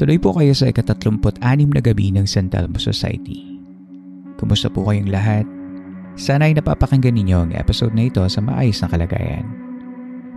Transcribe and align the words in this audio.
Tuloy 0.00 0.16
po 0.16 0.32
kayo 0.32 0.56
sa 0.56 0.72
ikatatlumput-anim 0.72 1.68
na 1.68 1.84
gabi 1.84 2.08
ng 2.08 2.24
San 2.24 2.48
Telmo 2.48 2.80
Society. 2.80 3.44
Kumusta 4.40 4.72
po 4.72 4.88
kayong 4.88 5.12
lahat? 5.12 5.44
Sana 6.16 6.48
ay 6.48 6.56
napapakinggan 6.56 7.12
ninyo 7.12 7.38
ang 7.48 7.52
episode 7.52 7.92
na 7.92 8.08
ito 8.08 8.24
sa 8.24 8.40
maayos 8.40 8.80
na 8.80 8.88
kalagayan. 8.88 9.44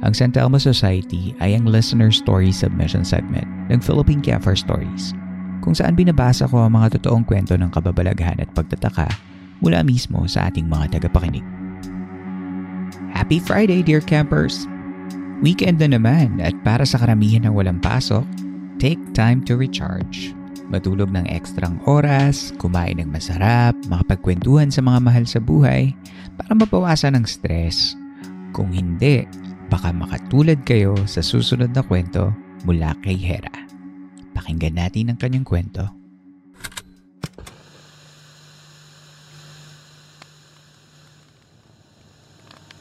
Ang 0.04 0.12
San 0.12 0.36
Telmo 0.36 0.60
Society 0.60 1.32
ay 1.40 1.56
ang 1.56 1.66
listener 1.72 2.12
story 2.12 2.52
submission 2.52 3.08
segment 3.08 3.48
ng 3.72 3.80
Philippine 3.80 4.20
Campfire 4.20 4.60
Stories 4.60 5.16
kung 5.64 5.74
saan 5.74 5.96
binabasa 5.96 6.46
ko 6.52 6.68
ang 6.68 6.76
mga 6.76 7.00
totoong 7.00 7.26
kwento 7.26 7.56
ng 7.56 7.72
kababalaghan 7.72 8.38
at 8.38 8.52
pagtataka 8.54 9.08
mula 9.64 9.82
mismo 9.82 10.28
sa 10.28 10.52
ating 10.52 10.68
mga 10.68 11.00
tagapakinig. 11.00 11.44
Happy 13.16 13.40
Friday, 13.40 13.82
dear 13.82 14.04
campers! 14.04 14.68
Weekend 15.40 15.80
na 15.80 15.96
naman 15.96 16.44
at 16.44 16.54
para 16.62 16.84
sa 16.84 17.00
karamihan 17.00 17.48
ng 17.48 17.56
walang 17.56 17.80
pasok, 17.82 18.24
take 18.78 19.00
time 19.14 19.44
to 19.46 19.56
recharge. 19.56 20.34
Matulog 20.66 21.14
ng 21.14 21.30
ekstrang 21.30 21.78
oras, 21.86 22.50
kumain 22.58 22.98
ng 22.98 23.10
masarap, 23.14 23.78
makapagkwentuhan 23.86 24.74
sa 24.74 24.82
mga 24.82 25.00
mahal 25.06 25.26
sa 25.30 25.38
buhay 25.38 25.94
para 26.36 26.58
mabawasan 26.58 27.14
ang 27.14 27.26
stress. 27.30 27.94
Kung 28.50 28.74
hindi, 28.74 29.30
baka 29.70 29.94
makatulad 29.94 30.66
kayo 30.66 30.98
sa 31.06 31.22
susunod 31.22 31.70
na 31.76 31.86
kwento 31.86 32.34
mula 32.66 32.98
kay 33.06 33.14
Hera. 33.14 33.54
Pakinggan 34.34 34.82
natin 34.82 35.14
ang 35.14 35.20
kanyang 35.22 35.46
kwento. 35.46 35.86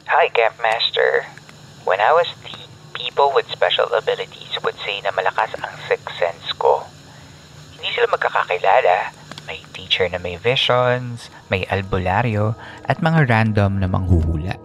Hi, 0.09 0.31
Campmaster. 0.33 1.29
When 1.85 2.01
I 2.01 2.17
was 2.17 2.31
teen, 2.47 2.64
people 2.95 3.35
with 3.35 3.51
special 3.51 3.91
abilities 3.93 4.55
would 4.63 4.79
say 4.87 5.03
na 5.03 5.11
malakas 5.13 5.53
ang 5.61 5.75
sixth 5.91 6.15
sense 6.17 6.55
ko. 6.57 6.81
Hindi 7.77 7.91
sila 7.93 8.09
magkakakilala. 8.15 9.13
May 9.45 9.61
teacher 9.77 10.09
na 10.09 10.17
may 10.23 10.41
visions, 10.41 11.29
may 11.53 11.69
albularyo, 11.69 12.57
at 12.89 13.05
mga 13.05 13.29
random 13.29 13.83
na 13.83 13.91
manghuhula. 13.91 14.57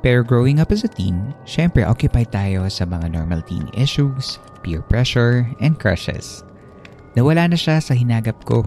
Pero 0.00 0.24
growing 0.24 0.60
up 0.60 0.72
as 0.72 0.84
a 0.84 0.88
teen, 0.88 1.36
syempre 1.44 1.84
occupied 1.84 2.32
tayo 2.32 2.64
sa 2.72 2.88
mga 2.88 3.12
normal 3.12 3.44
teen 3.44 3.68
issues, 3.76 4.40
peer 4.64 4.80
pressure, 4.80 5.44
and 5.60 5.76
crushes. 5.76 6.44
Nawala 7.16 7.52
na 7.52 7.58
siya 7.60 7.80
sa 7.80 7.92
hinagap 7.92 8.44
ko. 8.48 8.64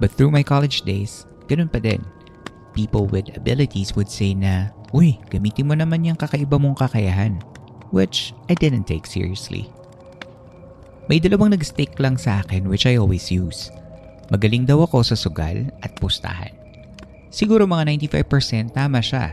But 0.00 0.12
through 0.12 0.32
my 0.32 0.44
college 0.44 0.84
days, 0.84 1.24
ganun 1.48 1.72
pa 1.72 1.80
din. 1.80 2.04
People 2.76 3.06
with 3.08 3.32
abilities 3.32 3.96
would 3.96 4.12
say 4.12 4.36
na, 4.36 4.74
Uy, 4.92 5.16
gamitin 5.32 5.70
mo 5.70 5.74
naman 5.78 6.04
yung 6.04 6.18
kakaiba 6.20 6.60
mong 6.60 6.76
kakayahan. 6.76 7.40
Which 7.94 8.34
I 8.50 8.58
didn't 8.58 8.90
take 8.90 9.06
seriously. 9.06 9.70
May 11.06 11.22
dalawang 11.22 11.54
nag-stick 11.54 11.94
lang 12.02 12.18
sa 12.18 12.42
akin 12.42 12.66
which 12.66 12.90
I 12.90 12.98
always 12.98 13.30
use. 13.30 13.70
Magaling 14.34 14.66
daw 14.66 14.82
ako 14.82 15.06
sa 15.06 15.14
sugal 15.14 15.70
at 15.78 15.94
pustahan. 16.02 16.50
Siguro 17.30 17.70
mga 17.70 17.94
95% 18.10 18.74
tama 18.74 18.98
siya. 18.98 19.30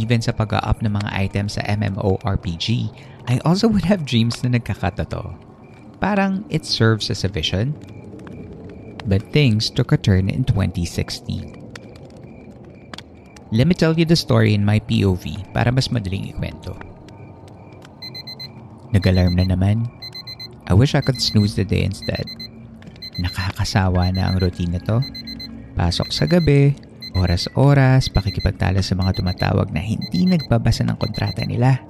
Even 0.00 0.24
sa 0.24 0.32
pag-up 0.32 0.80
ng 0.80 0.94
mga 0.94 1.10
items 1.10 1.60
sa 1.60 1.62
MMORPG, 1.68 2.88
I 3.28 3.42
also 3.44 3.68
would 3.68 3.84
have 3.84 4.08
dreams 4.08 4.40
na 4.40 4.56
nagkakatato. 4.56 5.36
Parang 6.00 6.48
it 6.48 6.64
serves 6.64 7.12
as 7.12 7.28
a 7.28 7.30
vision. 7.32 7.76
But 9.04 9.36
things 9.36 9.68
took 9.68 9.92
a 9.92 10.00
turn 10.00 10.32
in 10.32 10.48
2016. 10.48 11.60
Let 13.52 13.68
me 13.68 13.76
tell 13.76 13.96
you 13.96 14.08
the 14.08 14.16
story 14.16 14.56
in 14.56 14.64
my 14.64 14.80
POV 14.80 15.52
para 15.52 15.68
mas 15.68 15.92
madaling 15.92 16.32
ikwento. 16.32 16.97
Nag-alarm 18.92 19.36
na 19.36 19.44
naman. 19.44 19.84
I 20.68 20.76
wish 20.76 20.96
I 20.96 21.04
could 21.04 21.20
snooze 21.20 21.56
the 21.56 21.64
day 21.64 21.84
instead. 21.84 22.24
Nakakasawa 23.20 24.12
na 24.14 24.32
ang 24.32 24.36
routine 24.40 24.76
na 24.76 24.82
to. 24.84 25.00
Pasok 25.76 26.08
sa 26.12 26.24
gabi, 26.24 26.76
oras-oras, 27.16 28.08
pakikipagtala 28.08 28.80
sa 28.80 28.94
mga 28.94 29.20
tumatawag 29.20 29.68
na 29.72 29.80
hindi 29.82 30.24
nagbabasa 30.28 30.84
ng 30.86 30.96
kontrata 30.96 31.44
nila 31.44 31.80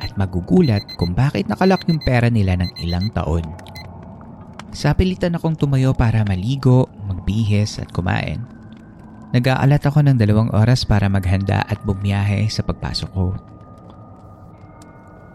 at 0.00 0.16
magugulat 0.16 0.82
kung 0.96 1.12
bakit 1.12 1.46
nakalak 1.46 1.84
yung 1.86 2.00
pera 2.00 2.32
nila 2.32 2.56
ng 2.56 2.70
ilang 2.80 3.12
taon. 3.12 3.44
Sapilitan 4.70 5.34
akong 5.34 5.58
tumayo 5.58 5.92
para 5.92 6.22
maligo, 6.22 6.86
magbihis 7.10 7.82
at 7.82 7.90
kumain. 7.90 8.40
Nag-aalat 9.30 9.82
ako 9.86 10.02
ng 10.06 10.18
dalawang 10.18 10.50
oras 10.50 10.82
para 10.82 11.06
maghanda 11.06 11.62
at 11.66 11.78
bumiyahe 11.86 12.50
sa 12.50 12.66
pagpasok 12.66 13.10
ko. 13.14 13.34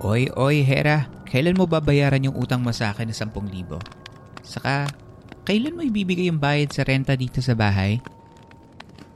Oy, 0.03 0.27
oy, 0.35 0.65
Hera. 0.65 1.07
Kailan 1.29 1.55
mo 1.55 1.67
babayaran 1.67 2.23
yung 2.23 2.35
utang 2.35 2.59
mo 2.59 2.71
sa 2.75 2.91
akin 2.91 3.07
na 3.07 3.15
10,000? 3.15 3.31
Saka, 4.43 4.91
kailan 5.47 5.75
mo 5.75 5.81
ibibigay 5.83 6.27
yung 6.27 6.39
bayad 6.39 6.71
sa 6.71 6.83
renta 6.83 7.15
dito 7.15 7.39
sa 7.39 7.55
bahay? 7.55 8.03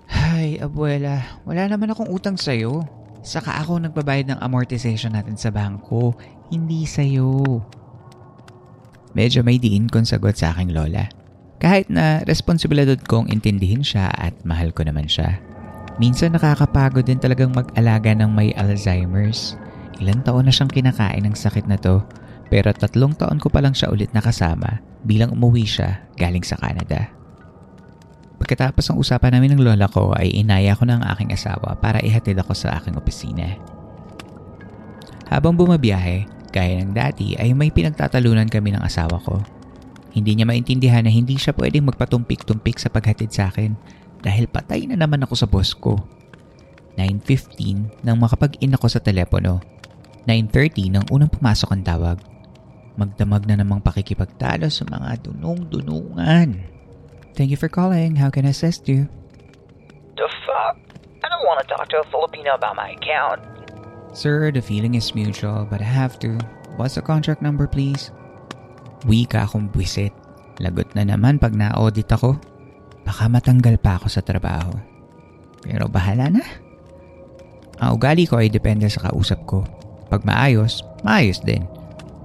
Ay, 0.10 0.58
abuela, 0.58 1.40
wala 1.44 1.68
naman 1.68 1.92
akong 1.92 2.10
utang 2.10 2.40
sa'yo. 2.40 2.88
Saka 3.20 3.60
ako 3.60 3.84
nagbabayad 3.84 4.32
ng 4.32 4.40
amortization 4.40 5.14
natin 5.14 5.36
sa 5.36 5.52
bangko, 5.52 6.16
hindi 6.50 6.88
sa'yo. 6.88 7.60
Medyo 9.14 9.44
may 9.44 9.60
diin 9.60 9.92
kong 9.92 10.08
sagot 10.08 10.40
sa 10.40 10.56
aking 10.56 10.72
lola. 10.72 11.12
Kahit 11.60 11.92
na 11.92 12.24
responsibilidad 12.24 12.96
kong 13.04 13.28
intindihin 13.28 13.84
siya 13.84 14.08
at 14.16 14.32
mahal 14.48 14.72
ko 14.72 14.88
naman 14.88 15.12
siya. 15.12 15.44
Minsan 16.00 16.32
nakakapagod 16.32 17.04
din 17.04 17.20
talagang 17.20 17.52
mag-alaga 17.52 18.16
ng 18.16 18.32
may 18.32 18.56
Alzheimer's. 18.56 19.60
Ilang 20.00 20.24
taon 20.24 20.48
na 20.48 20.54
siyang 20.56 20.72
kinakain 20.72 21.28
ng 21.28 21.36
sakit 21.36 21.68
na 21.68 21.76
to 21.76 22.04
pero 22.50 22.74
tatlong 22.74 23.14
taon 23.14 23.38
ko 23.38 23.52
pa 23.52 23.62
lang 23.62 23.78
siya 23.78 23.94
ulit 23.94 24.10
nakasama 24.16 24.82
bilang 25.06 25.36
umuwi 25.36 25.68
siya 25.68 26.10
galing 26.18 26.44
sa 26.44 26.58
Canada. 26.58 27.14
Pagkatapos 28.40 28.90
ng 28.90 28.98
usapan 28.98 29.36
namin 29.36 29.60
ng 29.60 29.62
lola 29.62 29.86
ko 29.92 30.16
ay 30.16 30.34
inaya 30.34 30.74
ko 30.74 30.88
ng 30.88 31.06
aking 31.14 31.36
asawa 31.36 31.78
para 31.78 32.02
ihatid 32.02 32.40
ako 32.40 32.56
sa 32.56 32.80
aking 32.80 32.96
opisina. 32.98 33.60
Habang 35.30 35.54
bumabiyahe, 35.54 36.26
gaya 36.50 36.82
ng 36.82 36.96
dati 36.96 37.38
ay 37.38 37.54
may 37.54 37.70
pinagtatalunan 37.70 38.50
kami 38.50 38.74
ng 38.74 38.82
asawa 38.82 39.22
ko. 39.22 39.38
Hindi 40.10 40.40
niya 40.42 40.50
maintindihan 40.50 41.06
na 41.06 41.14
hindi 41.14 41.38
siya 41.38 41.54
pwedeng 41.54 41.86
magpatumpik-tumpik 41.94 42.82
sa 42.82 42.90
paghatid 42.90 43.30
sa 43.30 43.54
akin 43.54 43.78
dahil 44.26 44.50
patay 44.50 44.90
na 44.90 44.98
naman 44.98 45.22
ako 45.22 45.34
sa 45.38 45.46
boss 45.46 45.78
ko. 45.78 46.02
9.15 46.98 48.02
nang 48.02 48.18
makapag-in 48.18 48.74
ako 48.74 48.90
sa 48.90 49.00
telepono 49.00 49.79
9.30 50.28 50.96
nang 50.96 51.06
unang 51.14 51.32
pumasok 51.32 51.70
ang 51.72 51.84
tawag. 51.86 52.18
Magdamag 53.00 53.48
na 53.48 53.56
namang 53.60 53.80
pakikipagtalo 53.80 54.68
sa 54.68 54.84
mga 54.90 55.24
dunong-dunungan. 55.24 56.60
Thank 57.40 57.56
you 57.56 57.60
for 57.60 57.72
calling. 57.72 58.20
How 58.20 58.28
can 58.28 58.44
I 58.44 58.52
assist 58.52 58.92
you? 58.92 59.08
The 60.20 60.28
fuck? 60.44 60.76
I 61.24 61.28
don't 61.32 61.48
want 61.48 61.64
to 61.64 61.68
talk 61.72 61.88
to 61.96 62.04
a 62.04 62.08
Filipino 62.12 62.60
about 62.60 62.76
my 62.76 62.92
account. 62.92 63.40
Sir, 64.12 64.52
the 64.52 64.60
feeling 64.60 65.00
is 65.00 65.16
mutual 65.16 65.64
but 65.64 65.80
I 65.80 65.88
have 65.88 66.20
to. 66.20 66.36
What's 66.76 67.00
the 67.00 67.06
contract 67.06 67.40
number 67.40 67.70
please? 67.70 68.12
Wika 69.08 69.48
akong 69.48 69.72
buwisit. 69.72 70.12
Lagot 70.60 70.92
na 70.92 71.08
naman 71.08 71.40
pag 71.40 71.56
na-audit 71.56 72.12
ako. 72.12 72.36
Baka 73.08 73.32
matanggal 73.32 73.80
pa 73.80 73.96
ako 73.96 74.12
sa 74.12 74.20
trabaho. 74.20 74.76
Pero 75.64 75.88
bahala 75.88 76.28
na. 76.28 76.44
Ang 77.80 77.96
ugali 77.96 78.28
ko 78.28 78.44
ay 78.44 78.52
depende 78.52 78.92
sa 78.92 79.08
kausap 79.08 79.40
ko. 79.48 79.64
Pag 80.10 80.26
maayos, 80.26 80.82
maayos 81.06 81.38
din. 81.46 81.70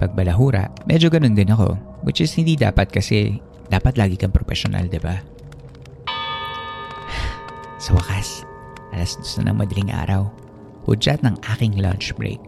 Pag 0.00 0.16
balahura, 0.16 0.72
medyo 0.88 1.12
ganun 1.12 1.36
din 1.36 1.52
ako. 1.52 1.76
Which 2.04 2.24
is 2.24 2.32
hindi 2.32 2.56
dapat 2.56 2.88
kasi 2.88 3.40
dapat 3.68 4.00
lagi 4.00 4.16
kang 4.16 4.32
professional, 4.32 4.88
di 4.88 5.00
ba? 5.00 5.20
Sa 7.76 7.92
wakas, 7.92 8.48
alas 8.96 9.20
dos 9.20 9.36
na 9.36 9.52
ng 9.52 9.60
madaling 9.60 9.92
araw. 9.92 10.32
Hudyat 10.88 11.20
ng 11.24 11.36
aking 11.56 11.80
lunch 11.80 12.12
break. 12.16 12.40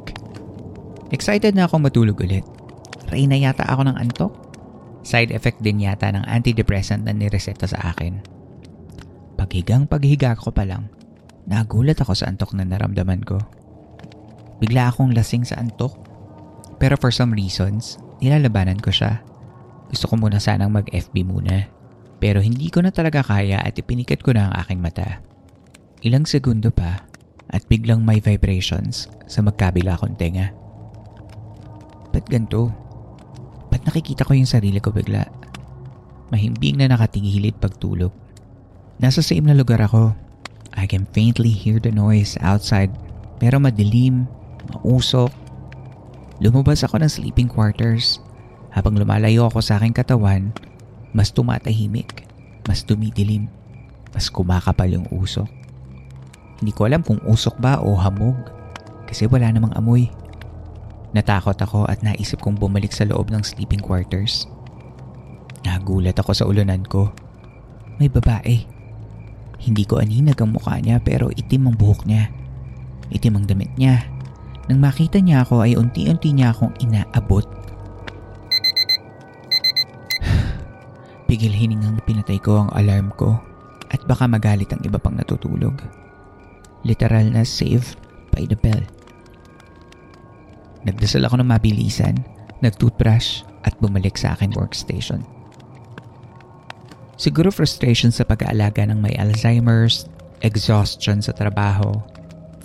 Excited 1.12 1.52
na 1.52 1.68
akong 1.68 1.84
matulog 1.84 2.16
ulit. 2.20 2.44
Reyna 3.12 3.36
yata 3.36 3.64
ako 3.64 3.88
ng 3.88 3.96
antok. 3.96 4.32
Side 5.06 5.30
effect 5.30 5.62
din 5.62 5.84
yata 5.84 6.10
ng 6.10 6.24
antidepressant 6.26 7.06
na 7.06 7.14
nireseta 7.14 7.68
sa 7.70 7.94
akin. 7.94 8.18
Paghigang 9.36 9.86
paghiga 9.86 10.34
ko 10.34 10.50
pa 10.50 10.66
lang, 10.66 10.90
nagulat 11.46 12.00
ako 12.00 12.16
sa 12.16 12.26
antok 12.26 12.56
na 12.56 12.66
naramdaman 12.66 13.22
ko. 13.22 13.38
Bigla 14.60 14.88
akong 14.88 15.12
lasing 15.12 15.44
sa 15.44 15.60
antok. 15.60 15.92
Pero 16.76 16.96
for 16.96 17.12
some 17.12 17.32
reasons, 17.32 18.00
nilalabanan 18.20 18.80
ko 18.80 18.92
siya. 18.92 19.20
Gusto 19.92 20.12
ko 20.12 20.14
muna 20.16 20.40
sanang 20.40 20.72
mag-FB 20.72 21.24
muna. 21.24 21.68
Pero 22.16 22.40
hindi 22.40 22.72
ko 22.72 22.80
na 22.80 22.92
talaga 22.92 23.20
kaya 23.20 23.60
at 23.60 23.76
ipinikat 23.76 24.24
ko 24.24 24.32
na 24.32 24.48
ang 24.48 24.54
aking 24.64 24.80
mata. 24.80 25.20
Ilang 26.00 26.24
segundo 26.24 26.72
pa 26.72 27.04
at 27.52 27.62
biglang 27.68 28.02
may 28.02 28.18
vibrations 28.20 29.08
sa 29.28 29.44
magkabila 29.44 30.00
kong 30.00 30.16
tenga. 30.16 30.52
Ba't 32.12 32.26
ganito? 32.28 32.72
Ba't 33.68 33.84
nakikita 33.84 34.24
ko 34.24 34.32
yung 34.32 34.48
sarili 34.48 34.80
ko 34.80 34.88
bigla? 34.92 35.28
Mahimbing 36.32 36.80
na 36.80 36.90
nakatigilid 36.90 37.60
pagtulog. 37.60 38.10
Nasa 38.96 39.20
same 39.20 39.52
na 39.52 39.56
lugar 39.56 39.78
ako. 39.84 40.16
I 40.76 40.88
can 40.88 41.04
faintly 41.12 41.52
hear 41.52 41.80
the 41.80 41.92
noise 41.92 42.36
outside 42.40 42.92
pero 43.36 43.60
madilim, 43.60 44.24
mausok. 44.72 45.30
Lumabas 46.42 46.82
ako 46.82 47.00
ng 47.00 47.10
sleeping 47.10 47.48
quarters. 47.48 48.18
Habang 48.74 48.98
lumalayo 48.98 49.48
ako 49.48 49.64
sa 49.64 49.80
aking 49.80 49.96
katawan, 49.96 50.52
mas 51.16 51.32
tumatahimik, 51.32 52.28
mas 52.68 52.84
dumidilim, 52.84 53.48
mas 54.12 54.28
kumakapal 54.28 54.84
yung 54.84 55.08
usok. 55.08 55.48
Hindi 56.60 56.72
ko 56.76 56.84
alam 56.84 57.00
kung 57.00 57.20
usok 57.24 57.56
ba 57.56 57.80
o 57.80 57.96
hamog 57.96 58.36
kasi 59.08 59.24
wala 59.24 59.48
namang 59.48 59.72
amoy. 59.76 60.12
Natakot 61.16 61.56
ako 61.56 61.88
at 61.88 62.04
naisip 62.04 62.44
kong 62.44 62.60
bumalik 62.60 62.92
sa 62.92 63.08
loob 63.08 63.32
ng 63.32 63.40
sleeping 63.40 63.80
quarters. 63.80 64.44
Nagulat 65.64 66.20
ako 66.20 66.36
sa 66.36 66.44
ulunan 66.44 66.84
ko. 66.84 67.12
May 67.96 68.12
babae. 68.12 68.68
Hindi 69.56 69.88
ko 69.88 70.04
aninag 70.04 70.36
ang 70.36 70.52
mukha 70.52 70.76
niya 70.76 71.00
pero 71.00 71.32
itim 71.32 71.72
ang 71.72 71.76
buhok 71.80 72.04
niya. 72.04 72.28
Itim 73.08 73.40
ang 73.40 73.46
damit 73.48 73.72
niya. 73.80 74.04
Nang 74.66 74.82
makita 74.82 75.22
niya 75.22 75.46
ako 75.46 75.62
ay 75.62 75.78
unti-unti 75.78 76.34
niya 76.34 76.50
akong 76.50 76.74
inaabot. 76.82 77.46
Pigil 81.30 81.54
hiningang 81.54 82.02
pinatay 82.02 82.42
ko 82.42 82.66
ang 82.66 82.70
alarm 82.74 83.14
ko 83.14 83.38
at 83.94 84.02
baka 84.10 84.26
magalit 84.26 84.66
ang 84.74 84.82
iba 84.82 84.98
pang 84.98 85.14
natutulog. 85.14 85.78
Literal 86.82 87.30
na 87.30 87.46
save 87.46 87.94
by 88.34 88.46
the 88.46 88.58
bell. 88.58 88.82
Nagdasal 90.86 91.26
ako 91.26 91.42
ng 91.42 91.50
mabilisan, 91.50 92.22
nagtoothbrush 92.62 93.42
at 93.66 93.74
bumalik 93.82 94.14
sa 94.14 94.38
akin 94.38 94.54
workstation. 94.54 95.22
Siguro 97.16 97.48
frustration 97.50 98.12
sa 98.12 98.28
pag-aalaga 98.28 98.84
ng 98.86 99.00
may 99.00 99.16
Alzheimer's, 99.16 100.06
exhaustion 100.44 101.24
sa 101.24 101.32
trabaho, 101.32 101.96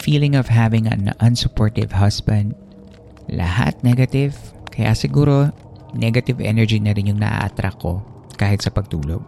feeling 0.02 0.34
of 0.34 0.50
having 0.50 0.90
an 0.90 1.14
unsupportive 1.22 1.94
husband, 1.94 2.58
lahat 3.30 3.78
negative, 3.86 4.34
kaya 4.74 4.98
siguro 4.98 5.54
negative 5.94 6.42
energy 6.42 6.82
na 6.82 6.98
rin 6.98 7.14
yung 7.14 7.22
naa-attract 7.22 7.78
ko 7.78 8.02
kahit 8.42 8.66
sa 8.66 8.74
pagtulog. 8.74 9.22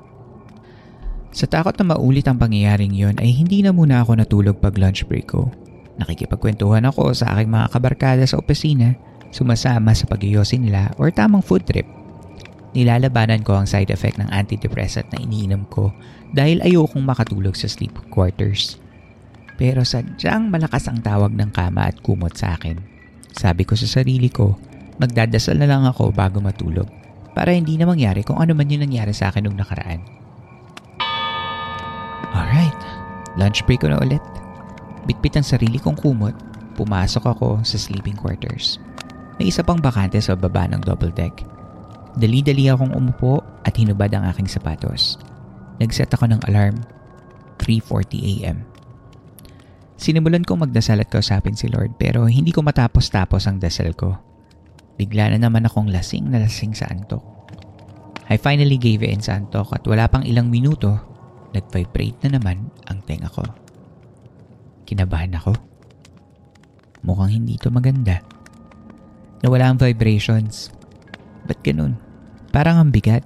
Sa 1.33 1.45
takot 1.45 1.73
na 1.77 1.93
maulit 1.93 2.25
ang 2.25 2.41
pangyayaring 2.41 2.93
yon 2.93 3.17
ay 3.21 3.29
hindi 3.33 3.61
na 3.61 3.73
muna 3.73 4.01
ako 4.01 4.17
natulog 4.17 4.57
pag 4.57 4.77
lunch 4.77 5.05
break 5.05 5.29
ko. 5.33 5.49
Nakikipagkwentuhan 6.01 6.89
ako 6.89 7.13
sa 7.13 7.37
aking 7.37 7.53
mga 7.53 7.69
kabarkada 7.73 8.25
sa 8.25 8.41
opisina, 8.41 8.97
sumasama 9.33 9.93
sa 9.93 10.09
pagyoyosin 10.09 10.65
nila 10.65 10.93
or 10.97 11.13
tamang 11.13 11.45
food 11.45 11.65
trip. 11.65 11.85
Nilalabanan 12.73 13.45
ko 13.45 13.57
ang 13.57 13.69
side 13.69 13.93
effect 13.93 14.17
ng 14.17 14.29
antidepressant 14.33 15.05
na 15.13 15.21
iniinom 15.21 15.69
ko 15.69 15.93
dahil 16.33 16.61
ayokong 16.65 17.05
makatulog 17.05 17.53
sa 17.53 17.69
sleep 17.69 17.93
quarters. 18.09 18.81
Pero 19.55 19.85
sadyang 19.85 20.49
malakas 20.49 20.89
ang 20.89 20.99
tawag 20.99 21.33
ng 21.33 21.53
kama 21.53 21.89
at 21.89 22.01
kumot 22.01 22.33
sa 22.33 22.57
akin. 22.57 22.81
Sabi 23.33 23.65
ko 23.65 23.77
sa 23.77 23.85
sarili 23.85 24.29
ko, 24.29 24.57
magdadasal 24.97 25.57
na 25.57 25.69
lang 25.69 25.85
ako 25.85 26.13
bago 26.13 26.41
matulog 26.41 26.89
para 27.33 27.53
hindi 27.53 27.77
na 27.77 27.89
mangyari 27.89 28.21
kung 28.21 28.37
ano 28.37 28.53
man 28.53 28.69
yung 28.69 28.85
nangyari 28.85 29.13
sa 29.13 29.33
akin 29.33 29.49
nung 29.49 29.57
nakaraan. 29.57 30.01
Alright, 32.33 32.81
lunch 33.37 33.65
break 33.65 33.85
ko 33.85 33.89
na 33.89 34.01
ulit. 34.01 34.21
Bitbit 35.05 35.37
ang 35.37 35.45
sarili 35.45 35.77
kong 35.77 35.97
kumot, 36.01 36.33
pumasok 36.77 37.29
ako 37.29 37.49
sa 37.61 37.77
sleeping 37.77 38.17
quarters. 38.17 38.81
May 39.37 39.49
isa 39.49 39.65
pang 39.65 39.81
bakante 39.81 40.21
sa 40.21 40.37
baba 40.37 40.69
ng 40.69 40.81
double 40.81 41.13
deck. 41.13 41.41
Dali-dali 42.13 42.69
akong 42.69 42.93
umupo 42.93 43.41
at 43.65 43.73
hinubad 43.73 44.13
ang 44.13 44.29
aking 44.29 44.45
sapatos. 44.45 45.17
Nagset 45.81 46.13
ako 46.13 46.29
ng 46.29 46.41
alarm, 46.45 46.77
3.40am. 47.57 48.72
Sinimulan 49.97 50.43
kong 50.43 50.69
magdasal 50.69 50.99
at 50.99 51.09
kausapin 51.09 51.55
si 51.55 51.69
Lord 51.69 51.95
pero 51.97 52.25
hindi 52.25 52.49
ko 52.49 52.65
matapos-tapos 52.65 53.45
ang 53.45 53.61
dasal 53.61 53.93
ko. 53.93 54.17
Bigla 54.99 55.33
na 55.33 55.39
naman 55.49 55.65
akong 55.65 55.89
lasing 55.89 56.29
na 56.29 56.41
lasing 56.41 56.73
sa 56.73 56.89
antok. 56.89 57.23
I 58.29 58.39
finally 58.39 58.77
gave 58.79 59.03
in 59.05 59.21
sa 59.21 59.37
antok 59.37 59.73
at 59.73 59.83
wala 59.85 60.09
pang 60.09 60.25
ilang 60.25 60.49
minuto 60.49 61.13
Nag-vibrate 61.53 62.17
na 62.25 62.41
naman 62.41 62.73
ang 62.89 63.05
tenga 63.05 63.29
ko. 63.29 63.45
Kinabahan 64.89 65.37
ako. 65.37 65.53
Mukhang 67.05 67.29
hindi 67.29 67.61
to 67.61 67.69
maganda. 67.69 68.25
Nawala 69.45 69.69
ang 69.69 69.77
vibrations. 69.77 70.73
Ba't 71.45 71.61
ganun? 71.61 72.01
Parang 72.49 72.81
ang 72.81 72.89
bigat. 72.89 73.21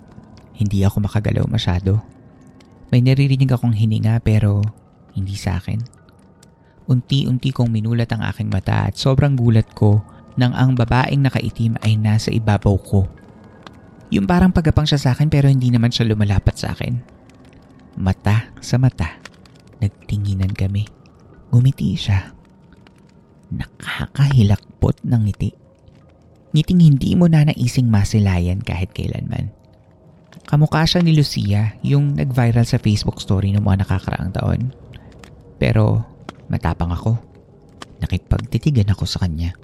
Hindi 0.59 0.83
ako 0.83 1.07
makagalaw 1.07 1.47
masyado. 1.47 2.03
May 2.91 2.99
naririnig 2.99 3.47
akong 3.47 3.71
hininga 3.71 4.19
pero 4.19 4.59
hindi 5.15 5.39
sa 5.39 5.55
akin. 5.55 5.96
Unti-unti 6.87 7.51
kong 7.51 7.67
minulat 7.67 8.07
ang 8.15 8.23
aking 8.23 8.47
mata 8.47 8.87
at 8.87 8.95
sobrang 8.95 9.35
gulat 9.35 9.67
ko 9.75 9.99
nang 10.39 10.55
ang 10.55 10.71
babaeng 10.71 11.19
nakaitim 11.19 11.75
ay 11.83 11.99
nasa 11.99 12.31
ibabaw 12.31 12.75
ko. 12.79 13.03
Yung 14.07 14.23
parang 14.23 14.55
pagapang 14.55 14.87
siya 14.87 14.95
sa 15.01 15.09
akin 15.11 15.27
pero 15.27 15.51
hindi 15.51 15.67
naman 15.67 15.91
siya 15.91 16.07
lumalapat 16.07 16.55
sa 16.55 16.71
akin. 16.71 16.95
Mata 17.99 18.55
sa 18.63 18.79
mata, 18.79 19.19
nagtinginan 19.83 20.55
kami. 20.55 20.87
Gumiti 21.51 21.97
siya. 21.99 22.31
Nakakahilakpot 23.51 25.03
ng 25.03 25.21
ngiti. 25.27 25.51
Ngiting 26.55 26.79
hindi 26.79 27.11
mo 27.19 27.27
na 27.27 27.51
naising 27.51 27.91
masilayan 27.91 28.63
kahit 28.63 28.95
kailanman. 28.95 29.51
Kamukha 30.47 30.87
siya 30.87 31.03
ni 31.03 31.11
Lucia, 31.11 31.75
yung 31.83 32.15
nag-viral 32.15 32.63
sa 32.63 32.79
Facebook 32.79 33.19
story 33.19 33.51
ng 33.51 33.59
mga 33.59 33.83
nakakaraang 33.83 34.31
taon. 34.31 34.61
Pero 35.59 36.07
matapang 36.47 36.91
ako. 36.91 37.19
Nakipagtitigan 38.03 38.91
ako 38.93 39.03
sa 39.07 39.23
kanya. 39.23 39.55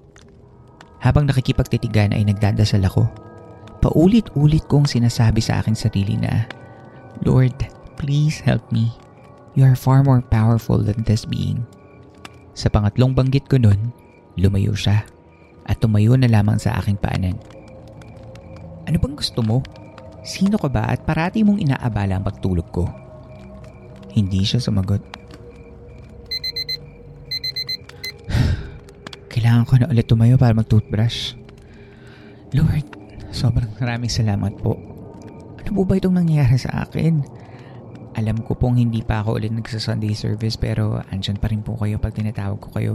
Habang 1.04 1.28
nakikipagtitigan 1.28 2.16
ay 2.16 2.24
nagdadasal 2.28 2.84
ako. 2.88 3.08
Paulit-ulit 3.84 4.64
kong 4.72 4.88
sinasabi 4.88 5.44
sa 5.44 5.60
aking 5.60 5.76
sarili 5.76 6.16
na, 6.16 6.48
Lord, 7.28 7.56
Please 8.04 8.44
help 8.44 8.68
me. 8.68 8.92
You 9.56 9.64
are 9.64 9.80
far 9.80 10.04
more 10.04 10.20
powerful 10.20 10.84
than 10.84 11.08
this 11.08 11.24
being. 11.24 11.64
Sa 12.52 12.68
pangatlong 12.68 13.16
banggit 13.16 13.48
ko 13.48 13.56
nun, 13.56 13.96
lumayo 14.36 14.76
siya 14.76 15.08
at 15.64 15.80
tumayo 15.80 16.20
na 16.20 16.28
lamang 16.28 16.60
sa 16.60 16.76
aking 16.84 17.00
paanan. 17.00 17.40
Ano 18.92 19.00
bang 19.00 19.16
gusto 19.16 19.40
mo? 19.40 19.64
Sino 20.20 20.60
ka 20.60 20.68
ba 20.68 20.92
at 20.92 21.08
parati 21.08 21.48
mong 21.48 21.64
inaabala 21.64 22.20
ang 22.20 22.28
pagtulog 22.28 22.68
ko? 22.76 22.92
Hindi 24.12 24.44
siya 24.44 24.60
sumagot. 24.60 25.23
Kailangan 29.64 29.80
ko 29.80 29.88
na 29.88 29.96
ulit 29.96 30.08
tumayo 30.12 30.36
para 30.36 30.52
mag-toothbrush. 30.52 31.40
Lord, 32.52 32.84
sobrang 33.32 33.72
maraming 33.80 34.12
salamat 34.12 34.60
po. 34.60 34.76
Ano 35.56 35.70
po 35.72 35.88
ba 35.88 35.96
itong 35.96 36.20
nangyayari 36.20 36.60
sa 36.60 36.84
akin? 36.84 37.24
Alam 38.20 38.44
ko 38.44 38.60
pong 38.60 38.76
hindi 38.76 39.00
pa 39.08 39.24
ako 39.24 39.40
ulit 39.40 39.56
nagsa-Sunday 39.56 40.20
service 40.20 40.60
pero 40.60 41.00
andyan 41.16 41.40
pa 41.40 41.48
rin 41.48 41.64
po 41.64 41.80
kayo 41.80 41.96
pag 41.96 42.12
tinatawag 42.12 42.60
ko 42.60 42.76
kayo. 42.76 42.94